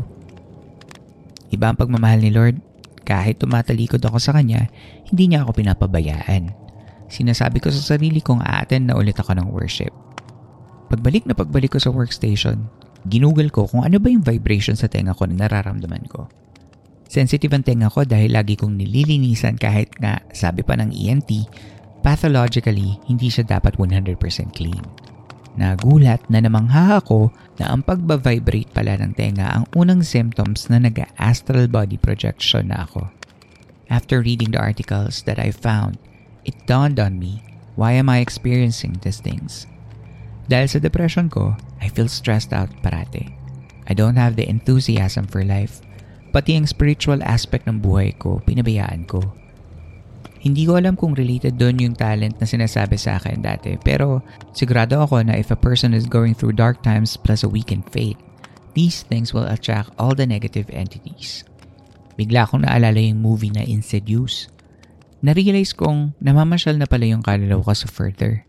Iba 1.48 1.72
ang 1.72 1.80
pagmamahal 1.80 2.20
ni 2.20 2.36
Lord. 2.36 2.60
Kahit 3.00 3.40
tumatalikod 3.40 4.04
ako 4.04 4.20
sa 4.20 4.36
Kanya, 4.36 4.68
hindi 5.08 5.32
niya 5.32 5.48
ako 5.48 5.64
pinapabayaan. 5.64 6.52
Sinasabi 7.08 7.64
ko 7.64 7.72
sa 7.72 7.96
sarili 7.96 8.20
kong 8.20 8.44
a-attend 8.44 8.92
na 8.92 9.00
ulit 9.00 9.16
ako 9.16 9.40
ng 9.40 9.48
worship. 9.56 9.96
Pagbalik 10.92 11.24
na 11.24 11.32
pagbalik 11.32 11.72
ko 11.72 11.80
sa 11.80 11.88
workstation, 11.88 12.68
ginugol 13.08 13.48
ko 13.48 13.64
kung 13.64 13.88
ano 13.88 13.96
ba 13.96 14.12
yung 14.12 14.20
vibration 14.20 14.76
sa 14.76 14.92
tenga 14.92 15.16
ko 15.16 15.24
na 15.24 15.48
nararamdaman 15.48 16.04
ko. 16.12 16.28
Sensitive 17.08 17.56
ang 17.56 17.64
tenga 17.64 17.88
ko 17.88 18.04
dahil 18.04 18.36
lagi 18.36 18.52
kong 18.52 18.76
nililinisan 18.76 19.56
kahit 19.56 19.96
nga 19.96 20.20
sabi 20.36 20.60
pa 20.60 20.76
ng 20.76 20.92
ENT, 20.92 21.48
pathologically 22.04 23.00
hindi 23.08 23.32
siya 23.32 23.48
dapat 23.48 23.80
100% 23.80 24.20
clean. 24.52 24.84
Nagulat 25.58 26.22
na 26.30 26.38
namangha 26.38 27.02
ako 27.02 27.34
na 27.58 27.74
ang 27.74 27.82
pagba-vibrate 27.82 28.70
pala 28.70 28.94
ng 29.00 29.16
tenga 29.16 29.50
ang 29.50 29.64
unang 29.74 30.04
symptoms 30.06 30.70
na 30.70 30.78
nag-astral 30.78 31.66
body 31.66 31.98
projection 31.98 32.70
na 32.70 32.86
ako. 32.86 33.10
After 33.88 34.20
reading 34.20 34.52
the 34.52 34.60
articles 34.60 35.24
that 35.24 35.40
I 35.40 35.50
found, 35.50 35.96
it 36.44 36.54
dawned 36.68 37.00
on 37.00 37.16
me, 37.16 37.40
why 37.74 37.96
am 37.96 38.12
I 38.12 38.20
experiencing 38.20 39.00
these 39.00 39.18
things? 39.18 39.64
Dahil 40.46 40.68
sa 40.68 40.78
depression 40.78 41.32
ko, 41.32 41.56
I 41.80 41.88
feel 41.88 42.06
stressed 42.06 42.52
out 42.52 42.70
parate. 42.84 43.32
I 43.88 43.96
don't 43.96 44.20
have 44.20 44.36
the 44.36 44.44
enthusiasm 44.44 45.24
for 45.24 45.40
life. 45.42 45.80
Pati 46.28 46.60
ang 46.60 46.68
spiritual 46.68 47.24
aspect 47.24 47.64
ng 47.64 47.80
buhay 47.80 48.12
ko, 48.20 48.44
pinabayaan 48.44 49.08
ko. 49.08 49.24
Hindi 50.38 50.70
ko 50.70 50.78
alam 50.78 50.94
kung 50.94 51.18
related 51.18 51.58
doon 51.58 51.82
yung 51.82 51.96
talent 51.98 52.38
na 52.38 52.46
sinasabi 52.46 52.94
sa 52.94 53.18
akin 53.18 53.42
dati 53.42 53.74
pero 53.74 54.22
sigurado 54.54 55.02
ako 55.02 55.26
na 55.26 55.34
if 55.34 55.50
a 55.50 55.58
person 55.58 55.90
is 55.90 56.06
going 56.06 56.30
through 56.30 56.54
dark 56.54 56.78
times 56.86 57.18
plus 57.18 57.42
a 57.42 57.50
weakened 57.50 57.82
faith, 57.90 58.16
these 58.78 59.02
things 59.02 59.34
will 59.34 59.48
attract 59.50 59.90
all 59.98 60.14
the 60.14 60.28
negative 60.28 60.70
entities. 60.70 61.42
Bigla 62.14 62.46
akong 62.46 62.62
naalala 62.62 63.02
yung 63.02 63.18
movie 63.18 63.50
na 63.50 63.66
Insidious. 63.66 64.46
Narealize 65.26 65.74
kong 65.74 66.14
namamasyal 66.22 66.78
na 66.78 66.86
pala 66.86 67.10
yung 67.10 67.22
kaluluwa 67.26 67.66
ko 67.66 67.74
sa 67.74 67.90
further. 67.90 68.46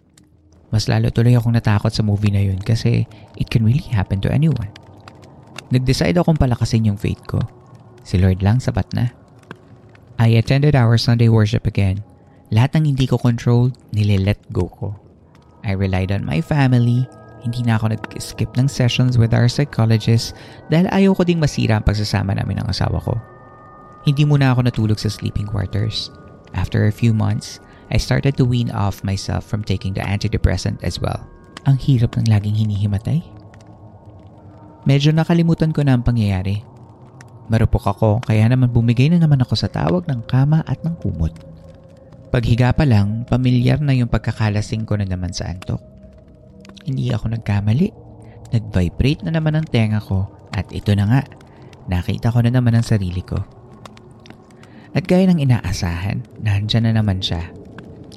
Mas 0.69 0.85
lalo 0.85 1.09
tuloy 1.09 1.33
akong 1.33 1.57
natakot 1.57 1.89
sa 1.89 2.05
movie 2.05 2.29
na 2.29 2.45
yun 2.45 2.61
kasi 2.61 3.09
it 3.33 3.49
can 3.49 3.65
really 3.65 3.81
happen 3.89 4.21
to 4.21 4.29
anyone. 4.29 4.69
Nag-decide 5.73 6.17
akong 6.21 6.37
palakasin 6.37 6.85
yung 6.85 7.01
faith 7.01 7.21
ko. 7.25 7.41
Si 8.09 8.17
Lord 8.17 8.41
lang 8.41 8.57
sapat 8.57 8.89
na. 8.97 9.13
I 10.17 10.41
attended 10.41 10.73
our 10.73 10.97
Sunday 10.97 11.29
worship 11.29 11.69
again. 11.69 12.01
Lahat 12.49 12.73
ng 12.73 12.89
hindi 12.89 13.05
ko 13.05 13.21
controlled, 13.21 13.77
nililet 13.93 14.41
go 14.49 14.65
ko. 14.81 14.97
I 15.61 15.77
relied 15.77 16.09
on 16.09 16.25
my 16.25 16.41
family. 16.41 17.05
Hindi 17.45 17.61
na 17.61 17.77
ako 17.77 17.93
nag-skip 17.93 18.57
ng 18.57 18.65
sessions 18.65 19.21
with 19.21 19.29
our 19.37 19.45
psychologist 19.45 20.33
dahil 20.73 20.89
ayaw 20.89 21.13
ko 21.13 21.21
ding 21.21 21.37
masira 21.37 21.77
ang 21.77 21.85
pagsasama 21.85 22.33
namin 22.33 22.57
ng 22.57 22.67
asawa 22.73 22.97
ko. 22.97 23.13
Hindi 24.09 24.25
muna 24.25 24.57
ako 24.57 24.65
natulog 24.65 24.97
sa 24.97 25.13
sleeping 25.13 25.45
quarters. 25.45 26.09
After 26.57 26.89
a 26.89 26.95
few 26.95 27.13
months, 27.13 27.61
I 27.93 28.01
started 28.01 28.33
to 28.41 28.49
wean 28.49 28.73
off 28.73 29.05
myself 29.05 29.45
from 29.45 29.61
taking 29.61 29.93
the 29.93 30.01
antidepressant 30.01 30.81
as 30.81 30.97
well. 30.97 31.29
Ang 31.69 31.77
hirap 31.77 32.17
ng 32.17 32.25
laging 32.25 32.57
hinihimatay. 32.57 33.21
Medyo 34.89 35.13
nakalimutan 35.13 35.69
ko 35.69 35.85
na 35.85 35.93
ang 35.93 36.01
pangyayari 36.01 36.65
Marupok 37.49 37.89
ako 37.89 38.21
kaya 38.21 38.45
naman 38.45 38.69
bumigay 38.69 39.09
na 39.09 39.17
naman 39.17 39.41
ako 39.41 39.57
sa 39.57 39.73
tawag 39.73 40.05
ng 40.05 40.21
kama 40.29 40.61
at 40.69 40.85
ng 40.85 40.93
kumot. 41.01 41.33
Paghiga 42.29 42.69
pa 42.77 42.85
lang, 42.85 43.25
pamilyar 43.25 43.81
na 43.81 43.97
yung 43.97 44.05
pagkakalasing 44.05 44.85
ko 44.85 45.01
na 45.01 45.09
naman 45.09 45.33
sa 45.33 45.49
antok. 45.49 45.81
Hindi 46.85 47.09
ako 47.09 47.33
nagkamali. 47.33 47.89
Nag-vibrate 48.53 49.25
na 49.25 49.33
naman 49.33 49.57
ang 49.57 49.65
tenga 49.65 49.97
ko 49.97 50.29
at 50.53 50.69
ito 50.69 50.93
na 50.93 51.09
nga, 51.09 51.21
nakita 51.89 52.29
ko 52.29 52.45
na 52.45 52.53
naman 52.53 52.77
ang 52.77 52.85
sarili 52.85 53.25
ko. 53.25 53.41
At 54.93 55.09
gaya 55.09 55.25
ng 55.29 55.41
inaasahan, 55.41 56.45
nandyan 56.45 56.85
na 56.85 57.01
naman 57.01 57.17
siya. 57.17 57.49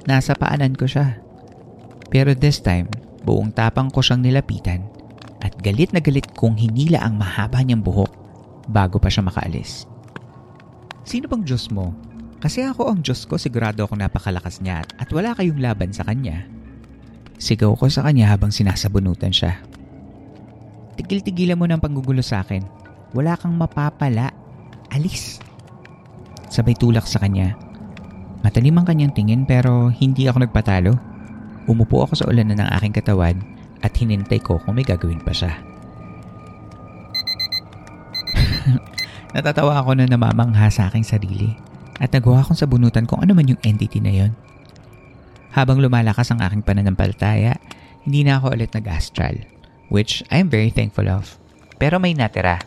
Nasa 0.05 0.37
paanan 0.37 0.77
ko 0.77 0.85
siya. 0.85 1.17
Pero 2.13 2.37
this 2.37 2.61
time, 2.61 2.85
buong 3.25 3.49
tapang 3.49 3.89
ko 3.89 4.05
siyang 4.05 4.21
nilapitan 4.21 4.85
at 5.41 5.57
galit 5.57 5.89
na 5.89 6.01
galit 6.05 6.29
kong 6.37 6.61
hinila 6.61 7.01
ang 7.01 7.17
mahaba 7.17 7.65
niyang 7.65 7.81
buhok 7.81 8.22
bago 8.73 8.97
pa 8.97 9.13
siya 9.13 9.21
makaalis. 9.21 9.85
Sino 11.05 11.29
bang 11.29 11.45
Diyos 11.45 11.69
mo? 11.69 11.93
Kasi 12.41 12.65
ako 12.65 12.91
ang 12.91 12.99
Diyos 13.05 13.23
ko 13.23 13.37
sigurado 13.37 13.85
akong 13.85 14.01
napakalakas 14.01 14.59
niya 14.59 14.83
at 14.97 15.07
wala 15.13 15.37
kayong 15.37 15.61
laban 15.61 15.93
sa 15.93 16.03
kanya. 16.03 16.43
Sigaw 17.37 17.77
ko 17.77 17.87
sa 17.87 18.03
kanya 18.03 18.33
habang 18.33 18.51
sinasabunutan 18.51 19.31
siya. 19.31 19.61
Tigil-tigilan 20.99 21.55
mo 21.55 21.69
ng 21.69 21.79
panggugulo 21.79 22.19
sa 22.19 22.41
akin. 22.41 22.65
Wala 23.15 23.37
kang 23.37 23.55
mapapala. 23.55 24.33
Alis. 24.91 25.39
Sabay 26.51 26.75
tulak 26.75 27.07
sa 27.07 27.21
kanya. 27.21 27.55
Matalim 28.43 28.75
ang 28.75 28.85
kanyang 28.85 29.15
tingin 29.15 29.47
pero 29.47 29.87
hindi 29.89 30.27
ako 30.27 30.43
nagpatalo. 30.43 30.93
Umupo 31.65 32.03
ako 32.03 32.13
sa 32.19 32.27
ulanan 32.27 32.59
ng 32.59 32.69
aking 32.75 32.93
katawan 32.93 33.39
at 33.79 33.95
hinintay 33.95 34.43
ko 34.43 34.59
kung 34.59 34.75
may 34.75 34.83
gagawin 34.83 35.23
pa 35.23 35.31
siya. 35.31 35.72
Natatawa 39.35 39.81
ako 39.81 39.97
na 39.97 40.05
namamangha 40.07 40.69
sa 40.69 40.87
aking 40.89 41.05
sarili 41.05 41.57
at 42.01 42.09
nagawa 42.13 42.41
akong 42.41 42.57
sabunutan 42.57 43.05
kung 43.05 43.21
ano 43.21 43.37
man 43.37 43.49
yung 43.49 43.61
entity 43.61 44.01
na 44.01 44.13
yon. 44.13 44.31
Habang 45.53 45.77
lumalakas 45.77 46.33
ang 46.33 46.41
aking 46.41 46.65
pananampalataya, 46.65 47.61
hindi 48.03 48.25
na 48.25 48.41
ako 48.41 48.57
ulit 48.57 48.73
nag-astral, 48.73 49.45
which 49.93 50.25
I 50.33 50.41
am 50.41 50.49
very 50.49 50.73
thankful 50.73 51.05
of. 51.05 51.37
Pero 51.77 52.01
may 52.01 52.17
natira. 52.17 52.65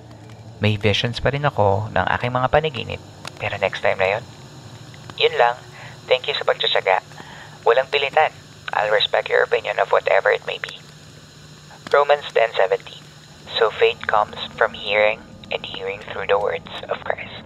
May 0.62 0.78
visions 0.78 1.18
pa 1.18 1.34
rin 1.34 1.44
ako 1.44 1.90
ng 1.92 2.06
aking 2.16 2.32
mga 2.32 2.48
panaginip. 2.48 3.02
Pero 3.36 3.58
next 3.58 3.82
time 3.82 3.98
na 3.98 4.16
yon. 4.16 4.24
Yun 5.18 5.34
lang. 5.36 5.58
Thank 6.06 6.30
you 6.30 6.34
sa 6.38 6.46
pagtsatsaga. 6.46 7.02
Walang 7.66 7.90
pilitan. 7.90 8.30
I'll 8.72 8.94
respect 8.94 9.26
your 9.26 9.42
opinion 9.42 9.82
of 9.82 9.90
whatever 9.90 10.30
it 10.30 10.46
may 10.46 10.62
be. 10.62 10.78
Romans 11.90 12.30
10.17 12.30 13.02
So 13.58 13.72
faith 13.74 14.06
comes 14.06 14.36
from 14.54 14.76
hearing 14.76 15.25
and 15.52 15.64
hearing 15.64 16.00
through 16.12 16.26
the 16.26 16.38
words 16.38 16.70
of 16.88 16.98
Christ. 17.04 17.44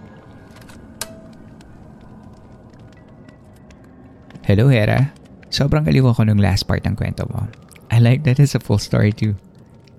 Hello, 4.41 4.67
Hera. 4.67 5.13
Sobrang 5.53 5.85
galiw 5.85 6.09
ako 6.09 6.25
nung 6.25 6.41
last 6.41 6.65
part 6.65 6.87
ng 6.87 6.95
kwento 6.95 7.27
mo. 7.29 7.45
I 7.91 7.99
like 7.99 8.23
that 8.23 8.39
it's 8.39 8.55
a 8.55 8.63
full 8.63 8.79
story 8.79 9.11
too. 9.11 9.35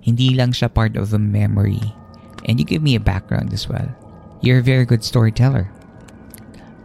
Hindi 0.01 0.35
lang 0.35 0.51
siya 0.51 0.73
part 0.73 0.97
of 0.97 1.13
a 1.13 1.21
memory. 1.21 1.79
And 2.43 2.59
you 2.59 2.65
give 2.65 2.83
me 2.83 2.97
a 2.97 3.03
background 3.03 3.53
as 3.53 3.69
well. 3.69 3.87
You're 4.41 4.59
a 4.59 4.65
very 4.65 4.83
good 4.83 5.05
storyteller. 5.05 5.71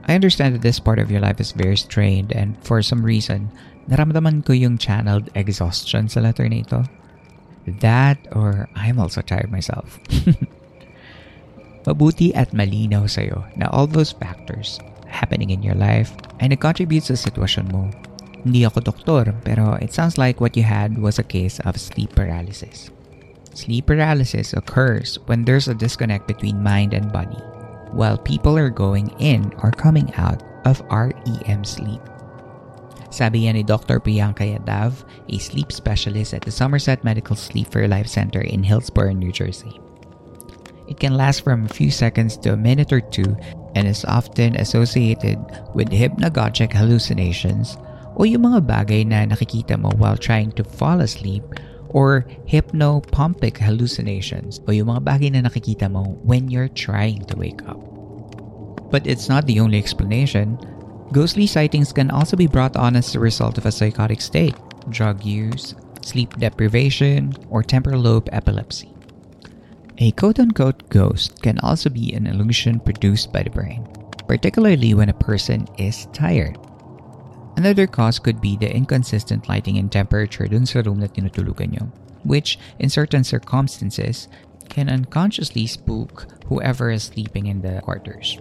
I 0.07 0.15
understand 0.15 0.55
that 0.55 0.63
this 0.63 0.79
part 0.79 1.01
of 1.01 1.11
your 1.11 1.21
life 1.21 1.41
is 1.41 1.53
very 1.53 1.77
strained 1.77 2.33
and 2.33 2.57
for 2.63 2.81
some 2.81 3.05
reason, 3.05 3.51
naramdaman 3.91 4.47
ko 4.47 4.53
yung 4.53 4.79
channeled 4.79 5.29
exhaustion 5.35 6.09
sa 6.09 6.21
letter 6.21 6.49
na 6.49 6.63
ito. 6.63 6.85
That 7.85 8.17
or 8.33 8.69
I'm 8.77 9.01
also 9.01 9.21
tired 9.21 9.51
myself. 9.51 9.99
Mabuti 11.89 12.37
at 12.37 12.53
malinaw 12.53 13.09
sa'yo 13.09 13.49
na 13.57 13.73
all 13.73 13.89
those 13.89 14.13
factors 14.13 14.77
happening 15.09 15.49
in 15.49 15.65
your 15.65 15.73
life 15.73 16.13
ay 16.45 16.53
nag-contribute 16.53 17.09
sa 17.09 17.17
sitwasyon 17.17 17.73
mo. 17.73 17.89
Hindi 18.45 18.69
ako 18.69 18.85
doktor 18.85 19.33
pero 19.41 19.81
it 19.81 19.97
sounds 19.97 20.21
like 20.21 20.37
what 20.37 20.53
you 20.53 20.69
had 20.69 21.01
was 21.01 21.17
a 21.17 21.25
case 21.25 21.57
of 21.65 21.81
sleep 21.81 22.13
paralysis. 22.13 22.93
Sleep 23.57 23.89
paralysis 23.89 24.53
occurs 24.53 25.17
when 25.25 25.49
there's 25.49 25.67
a 25.67 25.75
disconnect 25.75 26.29
between 26.29 26.61
mind 26.61 26.93
and 26.93 27.09
body 27.09 27.41
while 27.97 28.21
people 28.21 28.61
are 28.61 28.69
going 28.69 29.09
in 29.17 29.49
or 29.65 29.73
coming 29.73 30.13
out 30.21 30.45
of 30.69 30.85
REM 30.93 31.65
sleep. 31.65 32.05
Sabi 33.09 33.49
yan 33.49 33.57
ni 33.57 33.65
Dr. 33.65 33.97
Priyanka 33.97 34.45
Yadav, 34.45 35.09
a 35.33 35.37
sleep 35.41 35.73
specialist 35.73 36.37
at 36.37 36.45
the 36.45 36.53
Somerset 36.53 37.01
Medical 37.01 37.35
Sleep 37.35 37.65
for 37.73 37.89
Life 37.89 38.07
Center 38.07 38.45
in 38.45 38.61
Hillsborough, 38.61 39.17
New 39.17 39.33
Jersey. 39.33 39.81
It 40.89 40.99
can 40.99 41.15
last 41.15 41.45
from 41.45 41.65
a 41.65 41.69
few 41.69 41.91
seconds 41.93 42.37
to 42.39 42.53
a 42.55 42.57
minute 42.57 42.93
or 42.93 43.05
two 43.05 43.37
and 43.77 43.87
is 43.87 44.09
often 44.09 44.57
associated 44.57 45.37
with 45.77 45.93
hypnagogic 45.93 46.73
hallucinations 46.73 47.77
o 48.17 48.25
yung 48.25 48.49
mga 48.49 48.65
bagay 48.65 49.05
na 49.05 49.29
nakikita 49.29 49.77
mo 49.77 49.93
while 50.01 50.17
trying 50.17 50.51
to 50.57 50.65
fall 50.65 51.05
asleep 51.05 51.45
or 51.93 52.25
hypnopompic 52.49 53.61
hallucinations 53.61 54.65
o 54.67 54.73
yung 54.73 54.89
mga 54.89 55.05
bagay 55.05 55.31
na 55.31 55.45
nakikita 55.45 55.93
mo 55.93 56.17
when 56.25 56.49
you're 56.49 56.73
trying 56.73 57.21
to 57.29 57.37
wake 57.37 57.61
up. 57.69 57.79
But 58.91 59.07
it's 59.07 59.29
not 59.29 59.45
the 59.45 59.61
only 59.61 59.77
explanation. 59.77 60.57
Ghostly 61.13 61.47
sightings 61.47 61.93
can 61.93 62.11
also 62.11 62.37
be 62.37 62.49
brought 62.49 62.77
on 62.77 62.97
as 62.97 63.15
a 63.15 63.21
result 63.21 63.61
of 63.61 63.69
a 63.69 63.73
psychotic 63.73 64.21
state, 64.25 64.57
drug 64.89 65.25
use, 65.25 65.77
sleep 66.01 66.33
deprivation, 66.41 67.37
or 67.53 67.63
temporal 67.63 68.01
lobe 68.01 68.29
epilepsy. 68.33 68.98
A 69.99 70.15
quote 70.15 70.39
unquote 70.39 70.87
ghost 70.95 71.43
can 71.43 71.59
also 71.59 71.91
be 71.91 72.15
an 72.15 72.31
illusion 72.31 72.79
produced 72.79 73.35
by 73.35 73.43
the 73.43 73.51
brain, 73.51 73.83
particularly 74.31 74.95
when 74.95 75.11
a 75.11 75.25
person 75.27 75.67
is 75.75 76.07
tired. 76.15 76.55
Another 77.59 77.91
cause 77.91 78.23
could 78.23 78.39
be 78.39 78.55
the 78.55 78.71
inconsistent 78.71 79.51
lighting 79.51 79.75
and 79.75 79.91
temperature 79.91 80.47
dun 80.47 80.71
sa 80.71 80.87
room 80.87 81.03
na 81.03 81.11
tinutulugan 81.11 81.75
nyo, 81.75 81.91
which, 82.23 82.63
in 82.79 82.87
certain 82.87 83.27
circumstances, 83.27 84.31
can 84.71 84.87
unconsciously 84.87 85.67
spook 85.67 86.31
whoever 86.47 86.95
is 86.95 87.11
sleeping 87.11 87.51
in 87.51 87.67
the 87.67 87.83
quarters. 87.83 88.39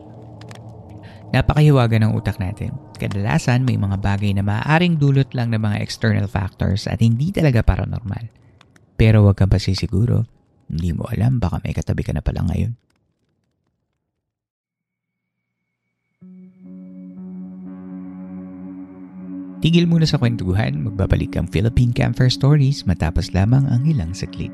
Napakahiwaga 1.33 1.97
ng 2.05 2.13
utak 2.13 2.37
natin. 2.37 2.77
Kadalasan 3.01 3.65
may 3.65 3.81
mga 3.81 3.97
bagay 3.97 4.29
na 4.37 4.45
maaaring 4.45 5.01
dulot 5.01 5.33
lang 5.33 5.49
ng 5.49 5.65
mga 5.65 5.81
external 5.81 6.29
factors 6.29 6.85
at 6.85 7.01
hindi 7.01 7.33
talaga 7.33 7.65
paranormal. 7.65 8.29
Pero 8.93 9.25
huwag 9.25 9.41
kang 9.41 9.49
pasisiguro 9.49 10.36
hindi 10.67 10.91
mo 10.91 11.07
alam, 11.07 11.39
baka 11.39 11.63
may 11.63 11.71
katabi 11.71 12.03
ka 12.03 12.11
na 12.11 12.23
pala 12.23 12.43
ngayon. 12.47 12.75
Tigil 19.57 19.89
muna 19.89 20.05
sa 20.05 20.21
kwentuhan, 20.21 20.85
magbabalik 20.85 21.33
ang 21.33 21.49
Philippine 21.49 21.89
Camper 21.89 22.29
Stories 22.29 22.85
matapos 22.85 23.33
lamang 23.33 23.65
ang 23.67 23.83
ilang 23.89 24.13
saglit. 24.13 24.53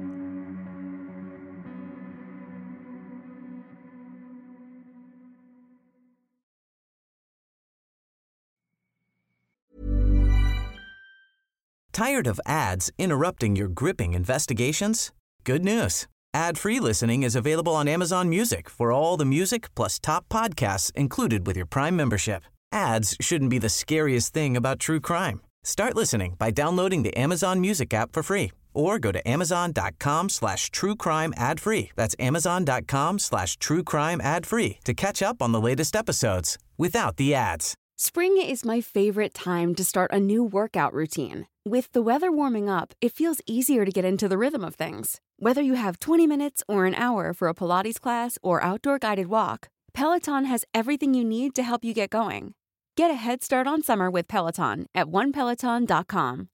Tired 11.94 12.26
of 12.26 12.42
ads 12.50 12.90
interrupting 12.98 13.54
your 13.54 13.70
gripping 13.70 14.18
investigations? 14.18 15.14
Good 15.46 15.66
news. 15.66 16.08
Ad-free 16.34 16.80
listening 16.80 17.24
is 17.24 17.36
available 17.36 17.76
on 17.76 17.90
Amazon 17.90 18.30
Music 18.30 18.70
for 18.70 18.94
all 18.94 19.18
the 19.18 19.26
music 19.26 19.68
plus 19.76 20.00
top 20.00 20.24
podcasts 20.30 20.90
included 20.96 21.46
with 21.46 21.58
your 21.58 21.66
Prime 21.66 21.98
membership. 21.98 22.44
Ads 22.72 23.18
shouldn't 23.20 23.50
be 23.50 23.60
the 23.60 23.68
scariest 23.68 24.34
thing 24.34 24.56
about 24.56 24.80
true 24.80 25.02
crime. 25.02 25.42
Start 25.66 25.96
listening 25.96 26.36
by 26.40 26.50
downloading 26.50 27.04
the 27.04 27.16
Amazon 27.18 27.60
Music 27.60 27.94
app 27.94 28.14
for 28.14 28.24
free 28.24 28.52
or 28.74 28.98
go 29.00 29.12
to 29.12 29.28
amazon.com 29.28 30.30
slash 30.30 30.72
true 30.72 30.96
ad 31.36 31.60
free. 31.60 31.92
That's 31.98 32.16
amazon.com 32.20 33.20
slash 33.20 33.58
true 33.58 33.84
crime 33.84 34.22
ad 34.22 34.46
free 34.46 34.80
to 34.86 34.94
catch 34.94 35.22
up 35.22 35.42
on 35.42 35.52
the 35.52 35.62
latest 35.62 35.94
episodes 35.94 36.58
without 36.78 37.18
the 37.18 37.36
ads. 37.36 37.76
Spring 37.98 38.42
is 38.42 38.66
my 38.66 38.82
favorite 38.82 39.34
time 39.34 39.76
to 39.76 39.84
start 39.84 40.12
a 40.12 40.20
new 40.20 40.44
workout 40.44 40.94
routine. 40.94 41.48
With 41.66 41.92
the 41.94 42.02
weather 42.02 42.32
warming 42.32 42.68
up, 42.68 42.94
it 43.00 43.14
feels 43.14 43.40
easier 43.46 43.86
to 43.86 43.92
get 43.92 44.04
into 44.04 44.28
the 44.28 44.38
rhythm 44.38 44.66
of 44.66 44.76
things. 44.76 45.22
Whether 45.44 45.60
you 45.60 45.76
have 45.76 46.00
20 46.00 46.26
minutes 46.26 46.64
or 46.72 46.86
an 46.88 46.96
hour 46.96 47.34
for 47.36 47.52
a 47.52 47.54
Pilates 47.54 48.00
class 48.00 48.40
or 48.40 48.64
outdoor 48.64 48.96
guided 48.96 49.28
walk, 49.28 49.68
Peloton 49.92 50.48
has 50.48 50.64
everything 50.72 51.14
you 51.14 51.28
need 51.28 51.52
to 51.60 51.68
help 51.68 51.84
you 51.84 51.94
get 51.94 52.16
going. 52.16 52.56
Get 52.96 53.12
a 53.12 53.20
head 53.20 53.44
start 53.44 53.68
on 53.68 53.84
summer 53.84 54.08
with 54.08 54.32
Peloton 54.32 54.88
at 54.96 55.12
onepeloton.com. 55.12 56.48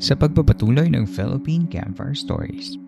Sa 0.00 0.16
pagpapatuloy 0.16 0.96
ng 0.96 1.04
Philippine 1.04 1.68
Campfire 1.68 2.16
Stories. 2.16 2.80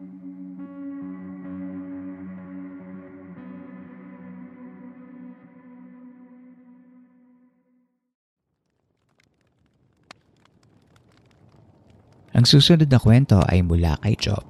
Ang 12.37 12.45
susunod 12.45 12.93
na 12.93 13.01
kwento 13.01 13.41
ay 13.49 13.65
mula 13.65 13.97
kay 14.05 14.13
Job. 14.21 14.45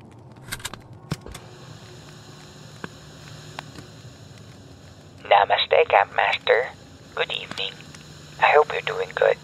Namaste, 5.23 5.87
Campmaster. 5.87 6.75
Good 7.15 7.31
evening. 7.31 7.71
I 8.43 8.51
hope 8.59 8.75
you're 8.75 8.83
doing 8.83 9.15
good. 9.15 9.39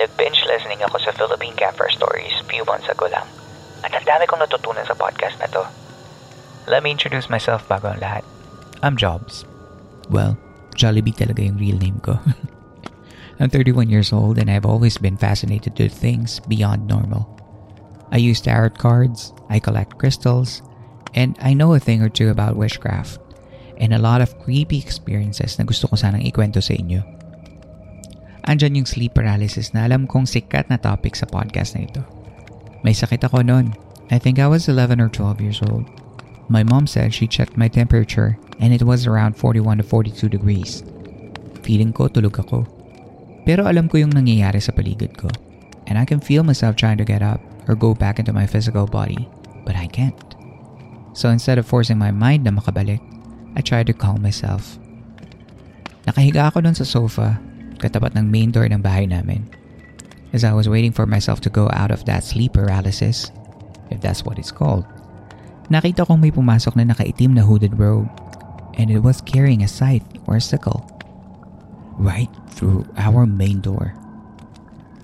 Nag-binge 0.00 0.40
listening 0.48 0.80
ako 0.80 0.96
sa 1.04 1.12
Philippine 1.12 1.52
Camper 1.60 1.92
Stories 1.92 2.32
few 2.48 2.64
months 2.64 2.88
ago 2.88 3.04
lang. 3.12 3.28
At 3.84 3.92
ang 3.92 4.08
dami 4.08 4.24
kong 4.24 4.40
natutunan 4.40 4.88
sa 4.88 4.96
podcast 4.96 5.36
na 5.36 5.52
to. 5.52 5.68
Let 6.64 6.80
me 6.80 6.88
introduce 6.88 7.28
myself 7.28 7.68
bago 7.68 7.92
ang 7.92 8.00
lahat. 8.00 8.24
I'm 8.80 8.96
Jobs. 8.96 9.44
Well, 10.08 10.40
Jollibee 10.72 11.12
talaga 11.12 11.44
yung 11.44 11.60
real 11.60 11.76
name 11.76 12.00
ko. 12.00 12.16
I'm 13.38 13.50
31 13.50 13.90
years 13.90 14.12
old 14.12 14.38
and 14.38 14.50
I've 14.50 14.64
always 14.64 14.96
been 14.96 15.20
fascinated 15.20 15.78
with 15.78 15.92
things 15.92 16.40
beyond 16.48 16.88
normal. 16.88 17.28
I 18.10 18.16
use 18.16 18.40
tarot 18.40 18.80
cards, 18.80 19.34
I 19.50 19.60
collect 19.60 19.98
crystals, 19.98 20.62
and 21.12 21.36
I 21.40 21.52
know 21.52 21.74
a 21.74 21.80
thing 21.80 22.00
or 22.00 22.08
two 22.08 22.30
about 22.30 22.56
witchcraft 22.56 23.20
and 23.76 23.92
a 23.92 24.00
lot 24.00 24.20
of 24.20 24.38
creepy 24.40 24.78
experiences 24.78 25.58
na 25.58 25.68
gusto 25.68 25.84
ko 25.88 26.00
sanang 26.00 26.24
ikwento 26.24 26.64
sa 26.64 26.72
inyo. 26.72 27.04
Andyan 28.48 28.80
yung 28.80 28.88
sleep 28.88 29.12
paralysis 29.12 29.74
na 29.76 29.84
alam 29.84 30.08
kong 30.08 30.24
sikat 30.24 30.70
na 30.72 30.80
topic 30.80 31.12
sa 31.12 31.28
podcast 31.28 31.76
na 31.76 31.84
ito. 31.84 32.00
May 32.80 32.96
sakit 32.96 33.20
ako 33.26 33.42
noon. 33.44 33.76
I 34.08 34.16
think 34.16 34.38
I 34.38 34.46
was 34.46 34.70
11 34.70 35.02
or 35.02 35.10
12 35.10 35.44
years 35.44 35.60
old. 35.66 35.84
My 36.46 36.62
mom 36.62 36.86
said 36.86 37.12
she 37.12 37.26
checked 37.26 37.58
my 37.58 37.66
temperature 37.66 38.38
and 38.62 38.72
it 38.72 38.86
was 38.86 39.04
around 39.04 39.36
41 39.36 39.82
to 39.82 39.84
42 39.84 40.30
degrees. 40.30 40.86
Feeling 41.66 41.90
ko 41.90 42.06
tulog 42.06 42.38
ako. 42.38 42.75
Pero 43.46 43.62
alam 43.70 43.86
ko 43.86 44.02
yung 44.02 44.10
nangyayari 44.10 44.58
sa 44.58 44.74
paligid 44.74 45.14
ko. 45.14 45.30
And 45.86 45.94
I 45.94 46.04
can 46.04 46.18
feel 46.18 46.42
myself 46.42 46.74
trying 46.74 46.98
to 46.98 47.06
get 47.06 47.22
up 47.22 47.38
or 47.70 47.78
go 47.78 47.94
back 47.94 48.18
into 48.18 48.34
my 48.34 48.44
physical 48.44 48.90
body. 48.90 49.30
But 49.62 49.78
I 49.78 49.86
can't. 49.86 50.18
So 51.14 51.30
instead 51.30 51.56
of 51.56 51.64
forcing 51.64 51.96
my 51.96 52.10
mind 52.10 52.42
na 52.42 52.50
makabalik, 52.50 52.98
I 53.54 53.62
tried 53.62 53.86
to 53.86 53.94
calm 53.94 54.20
myself. 54.20 54.82
Nakahiga 56.10 56.50
ako 56.50 56.66
doon 56.66 56.76
sa 56.76 56.84
sofa, 56.84 57.38
katapat 57.78 58.18
ng 58.18 58.26
main 58.26 58.50
door 58.50 58.66
ng 58.66 58.82
bahay 58.82 59.06
namin. 59.06 59.46
As 60.34 60.42
I 60.42 60.52
was 60.52 60.68
waiting 60.68 60.92
for 60.92 61.06
myself 61.06 61.40
to 61.46 61.50
go 61.50 61.70
out 61.72 61.94
of 61.94 62.04
that 62.04 62.26
sleep 62.26 62.58
paralysis, 62.58 63.30
if 63.94 64.02
that's 64.02 64.26
what 64.26 64.42
it's 64.42 64.52
called, 64.52 64.84
nakita 65.70 66.02
kong 66.06 66.20
may 66.20 66.34
pumasok 66.34 66.74
na 66.76 66.92
nakaitim 66.92 67.34
na 67.34 67.46
hooded 67.46 67.78
robe 67.78 68.10
and 68.76 68.90
it 68.90 69.00
was 69.00 69.24
carrying 69.24 69.62
a 69.62 69.70
scythe 69.70 70.06
or 70.26 70.36
a 70.36 70.42
sickle. 70.42 70.84
Right 71.96 72.32
through 72.52 72.84
our 73.00 73.24
main 73.24 73.64
door. 73.64 73.96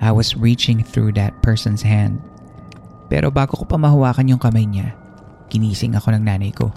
I 0.02 0.12
was 0.12 0.36
reaching 0.36 0.84
through 0.84 1.16
that 1.16 1.40
person's 1.40 1.80
hand. 1.80 2.20
Pero 3.08 3.32
bago 3.32 3.56
ko 3.56 3.64
pa 3.64 3.80
mahawakan 3.80 4.36
yung 4.36 4.42
kamay 4.42 4.64
niya, 4.68 4.96
ginising 5.52 5.96
ako 5.96 6.16
ng 6.16 6.24
nanay 6.24 6.52
ko. 6.52 6.72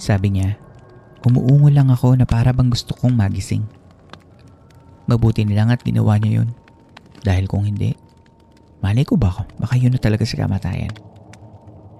Sabi 0.00 0.34
niya, 0.34 0.56
Umuungo 1.20 1.68
lang 1.68 1.92
ako 1.92 2.16
na 2.16 2.24
para 2.24 2.48
bang 2.56 2.72
gusto 2.72 2.96
kong 2.96 3.12
magising. 3.12 3.60
Mabuti 5.04 5.44
nilang 5.44 5.68
at 5.68 5.84
ginawa 5.84 6.16
niya 6.16 6.40
yun. 6.40 6.56
Dahil 7.20 7.44
kung 7.44 7.68
hindi, 7.68 7.92
malay 8.80 9.04
ko 9.04 9.20
ba 9.20 9.28
ako, 9.28 9.44
baka 9.60 9.76
yun 9.76 9.92
na 9.92 10.00
talaga 10.00 10.24
sa 10.24 10.40
kamatayan. 10.40 10.96